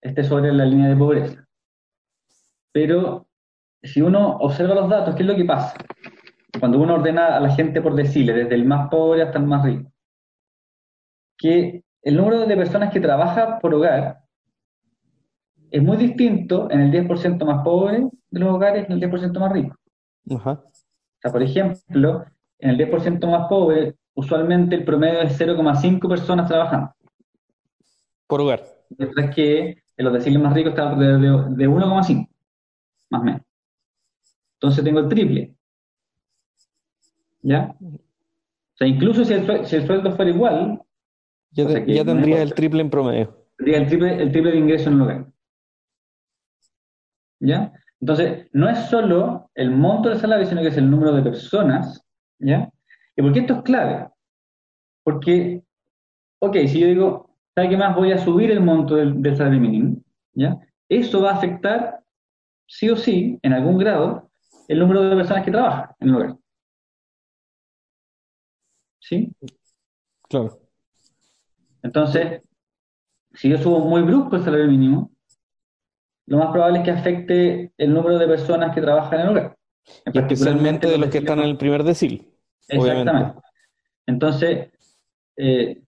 esté 0.00 0.22
sobre 0.22 0.52
la 0.52 0.64
línea 0.64 0.88
de 0.88 0.96
pobreza. 0.96 1.48
Pero 2.72 3.28
si 3.82 4.00
uno 4.00 4.36
observa 4.38 4.74
los 4.74 4.88
datos, 4.88 5.14
¿qué 5.14 5.22
es 5.22 5.28
lo 5.28 5.36
que 5.36 5.44
pasa? 5.44 5.74
Cuando 6.58 6.78
uno 6.80 6.94
ordena 6.94 7.36
a 7.36 7.40
la 7.40 7.50
gente 7.54 7.80
por 7.80 7.94
decirle, 7.94 8.32
desde 8.32 8.54
el 8.54 8.64
más 8.64 8.88
pobre 8.88 9.22
hasta 9.22 9.38
el 9.38 9.46
más 9.46 9.64
rico, 9.64 9.90
que 11.36 11.82
el 12.02 12.16
número 12.16 12.46
de 12.46 12.56
personas 12.56 12.92
que 12.92 13.00
trabaja 13.00 13.58
por 13.58 13.74
hogar 13.74 14.18
es 15.70 15.82
muy 15.82 15.96
distinto 15.96 16.70
en 16.70 16.80
el 16.80 17.08
10% 17.08 17.44
más 17.44 17.64
pobre 17.64 18.08
de 18.30 18.40
los 18.40 18.50
hogares 18.50 18.86
y 18.88 18.92
en 18.92 19.02
el 19.02 19.10
10% 19.10 19.38
más 19.38 19.52
rico. 19.52 19.76
O 20.28 20.38
sea, 21.20 21.32
por 21.32 21.42
ejemplo, 21.42 22.24
en 22.58 22.70
el 22.70 22.78
10% 22.78 23.26
más 23.30 23.48
pobre, 23.48 23.94
usualmente 24.14 24.76
el 24.76 24.84
promedio 24.84 25.22
es 25.22 25.40
0,5 25.40 26.08
personas 26.08 26.48
trabajando. 26.48 26.92
Por 28.26 28.40
hogar. 28.42 28.62
Mientras 28.98 29.34
que 29.34 29.82
en 29.96 30.04
los 30.04 30.12
deciles 30.12 30.42
más 30.42 30.52
ricos 30.52 30.70
está 30.70 30.90
alrededor 30.90 31.50
de, 31.50 31.64
de 31.64 31.70
1,5 31.70 32.31
más 33.12 33.20
o 33.20 33.24
menos. 33.24 33.42
Entonces 34.54 34.84
tengo 34.84 35.00
el 35.00 35.08
triple. 35.08 35.54
¿Ya? 37.42 37.76
O 37.80 38.76
sea, 38.76 38.86
incluso 38.86 39.24
si 39.24 39.34
el, 39.34 39.86
sueldo 39.86 40.16
fuera 40.16 40.30
igual. 40.30 40.82
Ya, 41.50 41.66
tendría 42.04 42.42
el 42.42 42.54
triple 42.54 42.80
en 42.80 42.90
promedio. 42.90 43.46
Tendría 43.58 43.78
el 43.78 43.86
triple, 43.86 44.22
el 44.22 44.32
triple 44.32 44.52
de 44.52 44.58
ingreso 44.58 44.88
en 44.88 44.96
el 44.96 45.02
hogar. 45.02 45.26
¿Ya? 47.40 47.72
Entonces, 48.00 48.48
no 48.52 48.68
es 48.68 48.78
solo 48.86 49.50
el 49.54 49.70
monto 49.70 50.08
del 50.08 50.18
salario, 50.18 50.46
sino 50.46 50.62
que 50.62 50.68
es 50.68 50.76
el 50.76 50.90
número 50.90 51.12
de 51.12 51.22
personas. 51.22 52.02
¿Ya? 52.38 52.70
¿Y 53.16 53.22
por 53.22 53.32
qué 53.32 53.40
esto 53.40 53.54
es 53.54 53.62
clave? 53.62 54.08
Porque, 55.04 55.62
ok, 56.38 56.56
si 56.66 56.80
yo 56.80 56.86
digo, 56.86 57.36
¿sabe 57.54 57.68
qué 57.68 57.76
más? 57.76 57.94
Voy 57.94 58.12
a 58.12 58.18
subir 58.18 58.50
el 58.50 58.60
monto 58.60 58.94
del, 58.94 59.20
del 59.20 59.36
salario 59.36 59.60
mínimo. 59.60 59.96
¿Ya? 60.34 60.56
Eso 60.88 61.20
va 61.20 61.32
a 61.32 61.34
afectar 61.34 62.01
sí 62.66 62.90
o 62.90 62.96
sí, 62.96 63.38
en 63.42 63.52
algún 63.52 63.78
grado, 63.78 64.30
el 64.68 64.78
número 64.78 65.02
de 65.02 65.16
personas 65.16 65.44
que 65.44 65.50
trabajan 65.50 65.94
en 66.00 66.08
el 66.08 66.14
hogar. 66.14 66.36
¿Sí? 69.00 69.34
Claro. 70.28 70.58
Entonces, 71.82 72.42
si 73.34 73.48
yo 73.48 73.58
subo 73.58 73.80
muy 73.80 74.02
brusco 74.02 74.36
el 74.36 74.44
salario 74.44 74.68
mínimo, 74.68 75.10
lo 76.26 76.38
más 76.38 76.52
probable 76.52 76.78
es 76.78 76.84
que 76.84 76.90
afecte 76.92 77.72
el 77.76 77.92
número 77.92 78.18
de 78.18 78.26
personas 78.26 78.74
que 78.74 78.80
trabajan 78.80 79.20
en 79.20 79.26
el 79.26 79.28
hogar. 79.32 79.56
especialmente 80.04 80.88
de 80.88 80.98
los 80.98 81.10
que 81.10 81.18
están 81.18 81.40
en 81.40 81.46
el 81.46 81.56
primer 81.56 81.82
decil. 81.82 82.32
Exactamente. 82.68 83.40
Entonces, 84.06 84.70
eh, 85.36 85.82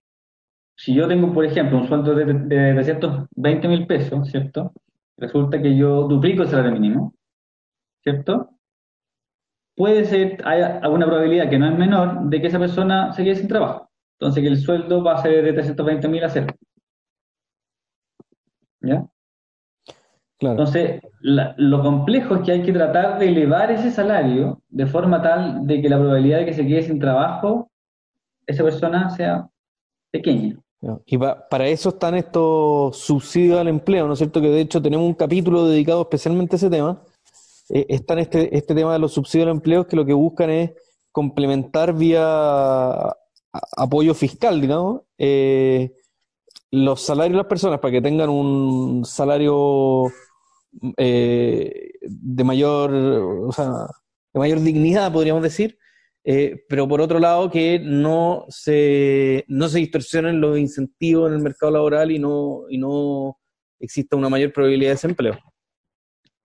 si 0.76 0.94
yo 0.94 1.06
tengo, 1.06 1.32
por 1.32 1.44
ejemplo, 1.44 1.78
un 1.78 1.88
sueldo 1.88 2.14
de, 2.14 2.24
de 2.24 2.74
320 2.74 3.68
mil 3.68 3.86
pesos, 3.86 4.28
¿cierto? 4.28 4.72
Resulta 5.16 5.60
que 5.60 5.76
yo 5.76 6.08
duplico 6.08 6.42
el 6.42 6.48
salario 6.48 6.72
mínimo, 6.72 7.14
¿cierto? 8.02 8.50
Puede 9.76 10.04
ser, 10.04 10.40
hay 10.44 10.62
alguna 10.62 11.06
probabilidad 11.06 11.50
que 11.50 11.58
no 11.58 11.68
es 11.68 11.78
menor 11.78 12.28
de 12.28 12.40
que 12.40 12.46
esa 12.46 12.58
persona 12.58 13.12
se 13.12 13.24
quede 13.24 13.36
sin 13.36 13.48
trabajo. 13.48 13.90
Entonces 14.18 14.42
que 14.42 14.48
el 14.48 14.58
sueldo 14.58 15.02
va 15.02 15.14
a 15.14 15.22
ser 15.22 15.44
de 15.44 15.52
320 15.52 16.08
mil 16.08 16.24
a 16.24 16.28
cero. 16.28 16.46
¿Ya? 18.80 19.06
Claro. 20.38 20.52
Entonces, 20.52 21.00
lo 21.20 21.82
complejo 21.82 22.36
es 22.36 22.42
que 22.42 22.52
hay 22.52 22.62
que 22.62 22.72
tratar 22.72 23.18
de 23.18 23.28
elevar 23.28 23.70
ese 23.70 23.90
salario 23.90 24.62
de 24.68 24.86
forma 24.86 25.22
tal 25.22 25.66
de 25.66 25.80
que 25.80 25.88
la 25.88 25.98
probabilidad 25.98 26.38
de 26.38 26.46
que 26.46 26.52
se 26.52 26.66
quede 26.66 26.82
sin 26.82 26.98
trabajo, 26.98 27.70
esa 28.46 28.62
persona 28.62 29.10
sea 29.10 29.48
pequeña. 30.10 30.56
Y 31.06 31.18
para 31.18 31.68
eso 31.68 31.90
están 31.90 32.14
estos 32.14 32.96
subsidios 32.98 33.58
al 33.58 33.68
empleo, 33.68 34.06
¿no 34.06 34.12
es 34.12 34.18
cierto? 34.18 34.40
Que 34.40 34.48
de 34.48 34.60
hecho 34.60 34.82
tenemos 34.82 35.06
un 35.06 35.14
capítulo 35.14 35.66
dedicado 35.66 36.02
especialmente 36.02 36.56
a 36.56 36.58
ese 36.58 36.70
tema. 36.70 37.02
Eh, 37.70 37.86
está 37.88 38.18
este, 38.20 38.56
este 38.56 38.74
tema 38.74 38.92
de 38.92 38.98
los 38.98 39.12
subsidios 39.12 39.46
al 39.46 39.56
empleo 39.56 39.86
que 39.86 39.96
lo 39.96 40.04
que 40.04 40.12
buscan 40.12 40.50
es 40.50 40.72
complementar 41.12 41.94
vía 41.94 43.14
apoyo 43.76 44.14
fiscal, 44.14 44.60
digamos, 44.60 45.02
eh, 45.16 45.92
los 46.70 47.00
salarios 47.00 47.34
de 47.34 47.38
las 47.38 47.46
personas 47.46 47.78
para 47.80 47.92
que 47.92 48.02
tengan 48.02 48.28
un 48.28 49.04
salario 49.04 50.12
eh, 50.96 51.92
de 52.02 52.44
mayor, 52.44 52.92
o 52.92 53.52
sea, 53.52 53.86
de 54.32 54.40
mayor 54.40 54.60
dignidad, 54.60 55.12
podríamos 55.12 55.42
decir, 55.42 55.78
eh, 56.26 56.64
pero 56.68 56.88
por 56.88 57.02
otro 57.02 57.18
lado 57.18 57.50
que 57.50 57.78
no 57.78 58.46
se, 58.48 59.44
no 59.46 59.68
se 59.68 59.80
distorsionen 59.80 60.40
los 60.40 60.58
incentivos 60.58 61.28
en 61.28 61.36
el 61.36 61.42
mercado 61.42 61.72
laboral 61.72 62.10
y 62.10 62.18
no, 62.18 62.62
y 62.70 62.78
no 62.78 63.36
exista 63.78 64.16
una 64.16 64.30
mayor 64.30 64.52
probabilidad 64.52 64.90
de 64.90 64.94
desempleo. 64.94 65.38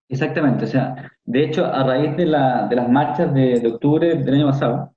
Exactamente, 0.10 0.66
o 0.66 0.68
sea, 0.68 1.12
de 1.24 1.44
hecho, 1.44 1.66
a 1.66 1.84
raíz 1.84 2.18
de, 2.18 2.26
la, 2.26 2.68
de 2.68 2.76
las 2.76 2.90
marchas 2.90 3.34
de, 3.34 3.66
octubre 3.68 4.16
del 4.16 4.34
año 4.34 4.48
pasado, 4.48 4.96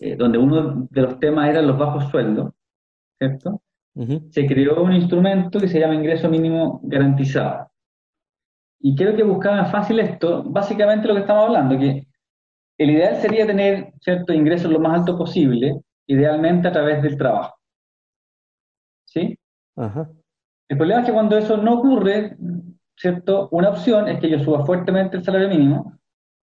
eh, 0.00 0.16
donde 0.16 0.36
uno 0.36 0.88
de 0.90 1.00
los 1.02 1.18
temas 1.18 1.48
era 1.48 1.62
los 1.62 1.78
bajos 1.78 2.10
sueldos, 2.10 2.52
¿cierto? 3.18 3.62
Se 4.30 4.46
creó 4.46 4.82
un 4.82 4.92
instrumento 4.92 5.58
que 5.60 5.68
se 5.68 5.78
llama 5.78 5.94
ingreso 5.94 6.28
mínimo 6.28 6.80
garantizado. 6.82 7.70
Y 8.80 8.96
creo 8.96 9.14
que 9.14 9.22
buscaban 9.22 9.70
fácil 9.70 10.00
esto, 10.00 10.42
básicamente 10.44 11.06
lo 11.06 11.14
que 11.14 11.20
estamos 11.20 11.46
hablando, 11.46 11.78
que 11.78 12.06
el 12.80 12.90
ideal 12.92 13.16
sería 13.16 13.46
tener 13.46 13.92
ciertos 14.00 14.34
ingresos 14.34 14.72
lo 14.72 14.80
más 14.80 15.00
alto 15.00 15.18
posible, 15.18 15.82
idealmente 16.06 16.66
a 16.66 16.72
través 16.72 17.02
del 17.02 17.18
trabajo. 17.18 17.54
¿Sí? 19.04 19.38
El 19.76 20.78
problema 20.78 21.00
es 21.00 21.06
que 21.06 21.12
cuando 21.12 21.36
eso 21.36 21.58
no 21.58 21.74
ocurre, 21.74 22.38
¿cierto? 22.96 23.50
Una 23.52 23.68
opción 23.68 24.08
es 24.08 24.18
que 24.18 24.30
yo 24.30 24.38
suba 24.38 24.64
fuertemente 24.64 25.18
el 25.18 25.24
salario 25.24 25.50
mínimo, 25.50 25.98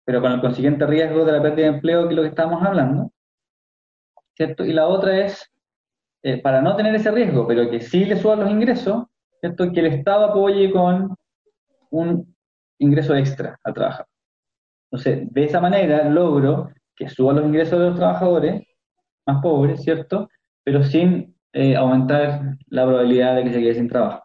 pero 0.06 0.22
con 0.22 0.32
el 0.32 0.40
consiguiente 0.40 0.86
riesgo 0.86 1.26
de 1.26 1.32
la 1.32 1.42
pérdida 1.42 1.66
de 1.66 1.74
empleo, 1.74 2.04
que 2.04 2.14
es 2.14 2.16
lo 2.16 2.22
que 2.22 2.28
estamos 2.28 2.62
hablando, 2.62 3.12
¿cierto? 4.34 4.64
Y 4.64 4.72
la 4.72 4.88
otra 4.88 5.26
es, 5.26 5.52
eh, 6.22 6.40
para 6.40 6.62
no 6.62 6.74
tener 6.76 6.94
ese 6.94 7.10
riesgo, 7.10 7.46
pero 7.46 7.68
que 7.68 7.82
sí 7.82 8.06
le 8.06 8.16
suban 8.16 8.40
los 8.40 8.50
ingresos, 8.50 9.04
¿cierto? 9.38 9.70
Que 9.70 9.80
el 9.80 9.86
Estado 9.86 10.24
apoye 10.24 10.72
con 10.72 11.14
un 11.90 12.34
ingreso 12.78 13.14
extra 13.14 13.60
al 13.62 13.74
trabajar. 13.74 14.06
Entonces, 14.92 15.32
de 15.32 15.44
esa 15.44 15.58
manera 15.58 16.04
logro 16.10 16.70
que 16.94 17.08
suban 17.08 17.36
los 17.36 17.46
ingresos 17.46 17.78
de 17.78 17.86
los 17.86 17.96
trabajadores 17.96 18.62
más 19.26 19.42
pobres, 19.42 19.82
¿cierto? 19.82 20.28
Pero 20.62 20.82
sin 20.84 21.34
eh, 21.54 21.74
aumentar 21.76 22.58
la 22.66 22.84
probabilidad 22.84 23.36
de 23.36 23.44
que 23.44 23.52
se 23.54 23.60
quede 23.60 23.74
sin 23.74 23.88
trabajo. 23.88 24.22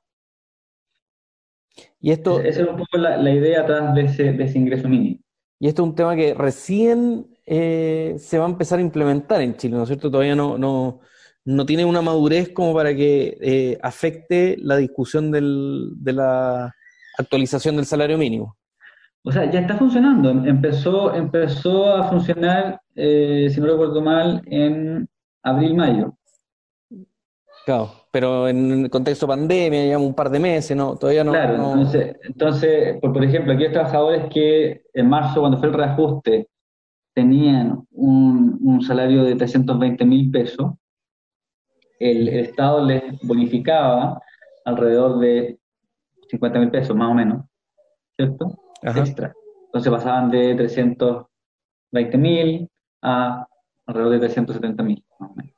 Y 2.02 2.12
esto, 2.12 2.42
Esa 2.42 2.64
es 2.64 2.68
un 2.68 2.76
poco 2.76 2.98
la, 2.98 3.32
idea 3.32 3.62
atrás 3.62 3.96
de 3.96 4.02
ese, 4.02 4.58
ingreso 4.58 4.90
mínimo. 4.90 5.20
Y 5.58 5.70
esto 5.70 5.84
es 5.84 5.90
un 5.90 5.96
tema 5.96 6.18
que 6.18 6.34
recién 6.34 7.28
eh, 7.46 8.16
se 8.20 8.38
va 8.38 8.46
a 8.46 8.50
empezar 8.50 8.80
a 8.80 8.82
implementar 8.82 9.42
en 9.42 9.56
Chile, 9.56 9.78
¿no 9.78 9.84
es 9.84 9.88
cierto? 9.88 10.12
Todavía 10.12 10.36
no, 10.36 10.58
no, 10.58 11.00
no 11.46 11.66
tiene 11.66 11.86
una 11.86 12.02
madurez 12.02 12.50
como 12.50 12.74
para 12.74 12.94
que 12.94 13.38
eh, 13.40 13.78
afecte 13.82 14.58
la 14.60 14.76
discusión 14.76 15.32
del, 15.32 15.92
de 15.96 16.14
la 16.14 16.76
actualización 17.18 17.78
del 17.78 17.86
salario 17.86 18.18
mínimo. 18.18 18.57
O 19.28 19.32
sea, 19.34 19.52
ya 19.52 19.60
está 19.60 19.76
funcionando. 19.76 20.30
Empezó, 20.30 21.14
empezó 21.14 21.94
a 21.94 22.06
funcionar, 22.06 22.80
eh, 22.96 23.50
si 23.52 23.60
no 23.60 23.68
recuerdo 23.68 24.02
mal, 24.02 24.42
en 24.46 25.06
abril-mayo. 25.44 26.16
Claro, 27.66 27.92
pero 28.10 28.48
en 28.48 28.86
el 28.86 28.90
contexto 28.90 29.28
pandemia, 29.28 29.84
llevamos 29.84 30.08
un 30.08 30.16
par 30.16 30.30
de 30.30 30.40
meses, 30.40 30.78
¿no? 30.78 30.96
Todavía 30.96 31.26
no. 31.26 31.34
Claro, 31.34 31.56
entonces, 31.56 32.16
entonces 32.24 32.98
por, 33.02 33.22
ejemplo, 33.22 33.52
aquí 33.52 33.66
hay 33.66 33.72
trabajadores 33.74 34.34
que 34.34 34.84
en 34.94 35.10
marzo, 35.10 35.42
cuando 35.42 35.58
fue 35.58 35.68
el 35.68 35.74
reajuste, 35.74 36.48
tenían 37.14 37.86
un, 37.92 38.82
salario 38.82 39.26
de 39.26 39.36
320 39.36 40.06
mil 40.06 40.32
pesos, 40.32 40.72
el, 42.00 42.30
Estado 42.30 42.86
les 42.86 43.04
bonificaba 43.24 44.22
alrededor 44.64 45.20
de 45.20 45.60
50 46.30 46.60
mil 46.60 46.72
pesos, 46.72 46.96
más 46.96 47.12
o 47.12 47.14
menos, 47.14 47.44
¿cierto? 48.16 48.58
Extra. 48.82 49.34
Entonces 49.66 49.92
pasaban 49.92 50.32
de 50.32 50.56
320 50.56 52.18
mil 52.18 52.70
a 53.02 53.48
alrededor 53.86 54.14
de 54.14 54.20
370 54.20 54.84
mil, 54.84 55.04
más 55.20 55.32
o 55.32 55.36
menos. 55.36 55.54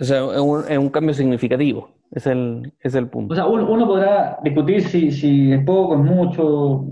O 0.00 0.04
sea, 0.04 0.24
es 0.68 0.78
un, 0.78 0.88
cambio 0.88 1.12
significativo, 1.12 1.90
es 2.12 2.26
el, 2.26 2.72
es 2.80 2.94
el 2.94 3.08
punto. 3.08 3.34
O 3.34 3.36
sea, 3.36 3.46
uno, 3.46 3.86
podrá 3.86 4.38
discutir 4.42 4.82
si, 4.82 5.10
si, 5.10 5.52
es 5.52 5.64
poco, 5.64 5.94
es 5.94 6.00
mucho, 6.00 6.86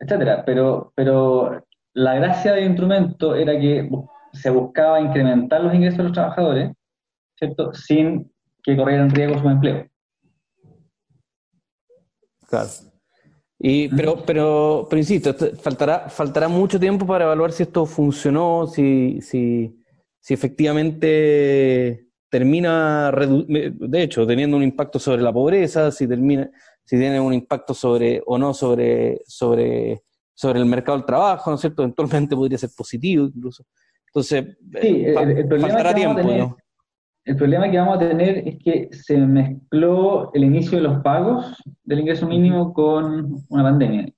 etcétera, 0.00 0.42
pero, 0.44 0.92
pero 0.96 1.64
la 1.92 2.14
gracia 2.14 2.54
del 2.54 2.64
instrumento 2.64 3.36
era 3.36 3.58
que 3.58 3.88
se 4.32 4.50
buscaba 4.50 5.00
incrementar 5.00 5.62
los 5.62 5.74
ingresos 5.74 5.98
de 5.98 6.04
los 6.04 6.12
trabajadores, 6.12 6.72
¿cierto? 7.36 7.72
Sin 7.74 8.32
que 8.62 8.76
corrieran 8.76 9.10
riesgo 9.10 9.38
su 9.38 9.48
empleo. 9.48 9.86
Claro. 12.48 12.68
Y, 13.64 13.88
pero, 13.90 14.16
pero, 14.26 14.88
pero 14.90 14.98
insisto, 14.98 15.32
faltará, 15.54 16.08
faltará 16.08 16.48
mucho 16.48 16.80
tiempo 16.80 17.06
para 17.06 17.26
evaluar 17.26 17.52
si 17.52 17.62
esto 17.62 17.86
funcionó, 17.86 18.66
si, 18.66 19.20
si, 19.20 19.72
si 20.18 20.34
efectivamente 20.34 22.08
termina, 22.28 23.12
de 23.12 24.02
hecho, 24.02 24.26
teniendo 24.26 24.56
un 24.56 24.64
impacto 24.64 24.98
sobre 24.98 25.22
la 25.22 25.32
pobreza, 25.32 25.92
si 25.92 26.08
termina, 26.08 26.50
si 26.82 26.98
tiene 26.98 27.20
un 27.20 27.32
impacto 27.32 27.72
sobre 27.72 28.20
o 28.26 28.36
no 28.36 28.52
sobre, 28.52 29.20
sobre, 29.28 30.02
sobre 30.34 30.58
el 30.58 30.66
mercado 30.66 30.98
del 30.98 31.06
trabajo, 31.06 31.48
¿no 31.48 31.54
es 31.54 31.60
cierto? 31.60 31.82
Eventualmente 31.82 32.34
podría 32.34 32.58
ser 32.58 32.70
positivo 32.76 33.26
incluso. 33.26 33.64
Entonces, 34.08 34.56
sí, 34.80 35.04
el, 35.04 35.60
faltará 35.60 35.94
tiempo, 35.94 36.20
¿no? 36.20 36.56
El 37.24 37.36
problema 37.36 37.70
que 37.70 37.78
vamos 37.78 37.96
a 37.96 38.00
tener 38.00 38.48
es 38.48 38.58
que 38.62 38.88
se 38.90 39.16
mezcló 39.16 40.32
el 40.34 40.44
inicio 40.44 40.78
de 40.78 40.84
los 40.84 41.02
pagos 41.02 41.56
del 41.84 42.00
ingreso 42.00 42.26
mínimo 42.26 42.72
con 42.72 43.44
una 43.48 43.62
pandemia. 43.62 44.12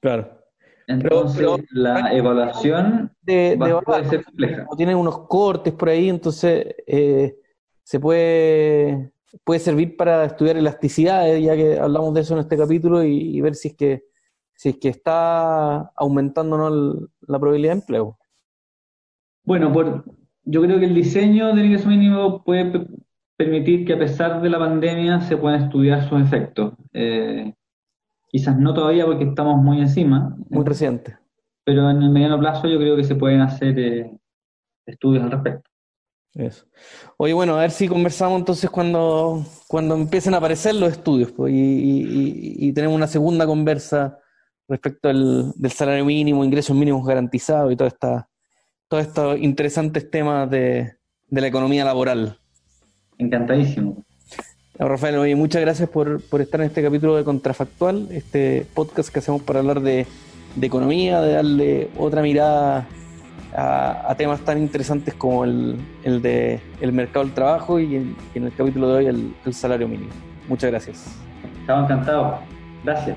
Claro. 0.00 0.38
Entonces, 0.86 1.46
la 1.70 2.12
evaluación 2.12 3.12
de, 3.20 3.56
va, 3.56 3.80
puede 3.82 4.08
ser 4.08 4.24
compleja. 4.24 4.66
Tienen 4.76 4.96
unos 4.96 5.26
cortes 5.28 5.72
por 5.74 5.90
ahí, 5.90 6.08
entonces 6.08 6.74
eh, 6.86 7.36
se 7.82 8.00
puede, 8.00 9.12
puede 9.44 9.60
servir 9.60 9.96
para 9.96 10.24
estudiar 10.24 10.56
elasticidades, 10.56 11.42
ya 11.42 11.54
que 11.54 11.78
hablamos 11.78 12.14
de 12.14 12.22
eso 12.22 12.34
en 12.34 12.40
este 12.40 12.56
capítulo, 12.56 13.04
y, 13.04 13.40
ver 13.40 13.54
si 13.54 13.68
es 13.68 13.76
que 13.76 14.04
si 14.54 14.70
es 14.70 14.76
que 14.78 14.88
está 14.88 15.90
aumentando 15.96 16.56
no 16.56 17.08
la 17.26 17.38
probabilidad 17.38 17.74
de 17.74 17.80
empleo. 17.80 18.18
Bueno, 19.44 19.72
por, 19.72 20.04
yo 20.44 20.62
creo 20.62 20.78
que 20.78 20.86
el 20.86 20.94
diseño 20.94 21.54
del 21.54 21.66
ingreso 21.66 21.88
mínimo 21.88 22.42
puede 22.42 22.86
permitir 23.36 23.84
que 23.86 23.94
a 23.94 23.98
pesar 23.98 24.42
de 24.42 24.50
la 24.50 24.58
pandemia 24.58 25.20
se 25.20 25.36
puedan 25.36 25.62
estudiar 25.64 26.08
sus 26.08 26.20
efectos. 26.20 26.74
Eh, 26.92 27.52
Quizás 28.32 28.58
no 28.58 28.72
todavía 28.72 29.04
porque 29.04 29.24
estamos 29.24 29.62
muy 29.62 29.78
encima. 29.82 30.34
Muy 30.48 30.64
reciente. 30.64 31.18
Pero 31.64 31.90
en 31.90 32.02
el 32.02 32.08
mediano 32.08 32.40
plazo 32.40 32.66
yo 32.66 32.78
creo 32.78 32.96
que 32.96 33.04
se 33.04 33.14
pueden 33.14 33.42
hacer 33.42 33.78
eh, 33.78 34.10
estudios 34.86 35.22
al 35.22 35.32
respecto. 35.32 35.70
Eso. 36.32 36.64
Oye, 37.18 37.34
bueno, 37.34 37.56
a 37.56 37.60
ver 37.60 37.70
si 37.70 37.86
conversamos 37.86 38.38
entonces 38.38 38.70
cuando, 38.70 39.44
cuando 39.68 39.94
empiecen 39.94 40.32
a 40.32 40.38
aparecer 40.38 40.74
los 40.74 40.92
estudios 40.92 41.30
pues, 41.30 41.52
y, 41.54 42.72
tenemos 42.72 42.96
una 42.96 43.06
segunda 43.06 43.46
conversa 43.46 44.18
respecto 44.66 45.10
al, 45.10 45.52
del 45.54 45.70
salario 45.70 46.06
mínimo, 46.06 46.42
ingresos 46.42 46.74
mínimos 46.74 47.06
garantizados 47.06 47.70
y 47.70 47.76
todo 47.76 47.86
esta, 47.86 48.30
todos 48.92 49.06
estos 49.06 49.38
interesantes 49.38 50.10
temas 50.10 50.50
de, 50.50 50.96
de 51.30 51.40
la 51.40 51.46
economía 51.46 51.82
laboral. 51.82 52.36
Encantadísimo. 53.16 54.04
Rafael, 54.78 55.16
oye, 55.16 55.34
muchas 55.34 55.62
gracias 55.62 55.88
por, 55.88 56.20
estar 56.40 56.60
en 56.60 56.66
este 56.66 56.82
capítulo 56.82 57.16
de 57.16 57.24
Contrafactual, 57.24 58.08
este 58.10 58.66
podcast 58.74 59.08
que 59.08 59.20
hacemos 59.20 59.40
para 59.40 59.60
hablar 59.60 59.80
de, 59.80 60.06
economía, 60.60 61.22
de 61.22 61.32
darle 61.32 61.88
otra 61.96 62.20
mirada 62.20 62.86
a, 63.56 64.14
temas 64.18 64.42
tan 64.42 64.58
interesantes 64.58 65.14
como 65.14 65.44
el, 65.44 65.78
el 66.04 66.20
de 66.20 66.60
el 66.82 66.92
mercado 66.92 67.24
del 67.24 67.32
trabajo 67.32 67.80
y 67.80 67.96
en, 67.96 68.14
el 68.34 68.54
capítulo 68.54 68.88
de 68.88 68.94
hoy 68.94 69.06
el, 69.06 69.34
el 69.46 69.54
salario 69.54 69.88
mínimo. 69.88 70.10
Muchas 70.48 70.70
gracias. 70.70 71.16
Estaba 71.62 71.84
encantado. 71.84 72.40
Gracias. 72.84 73.16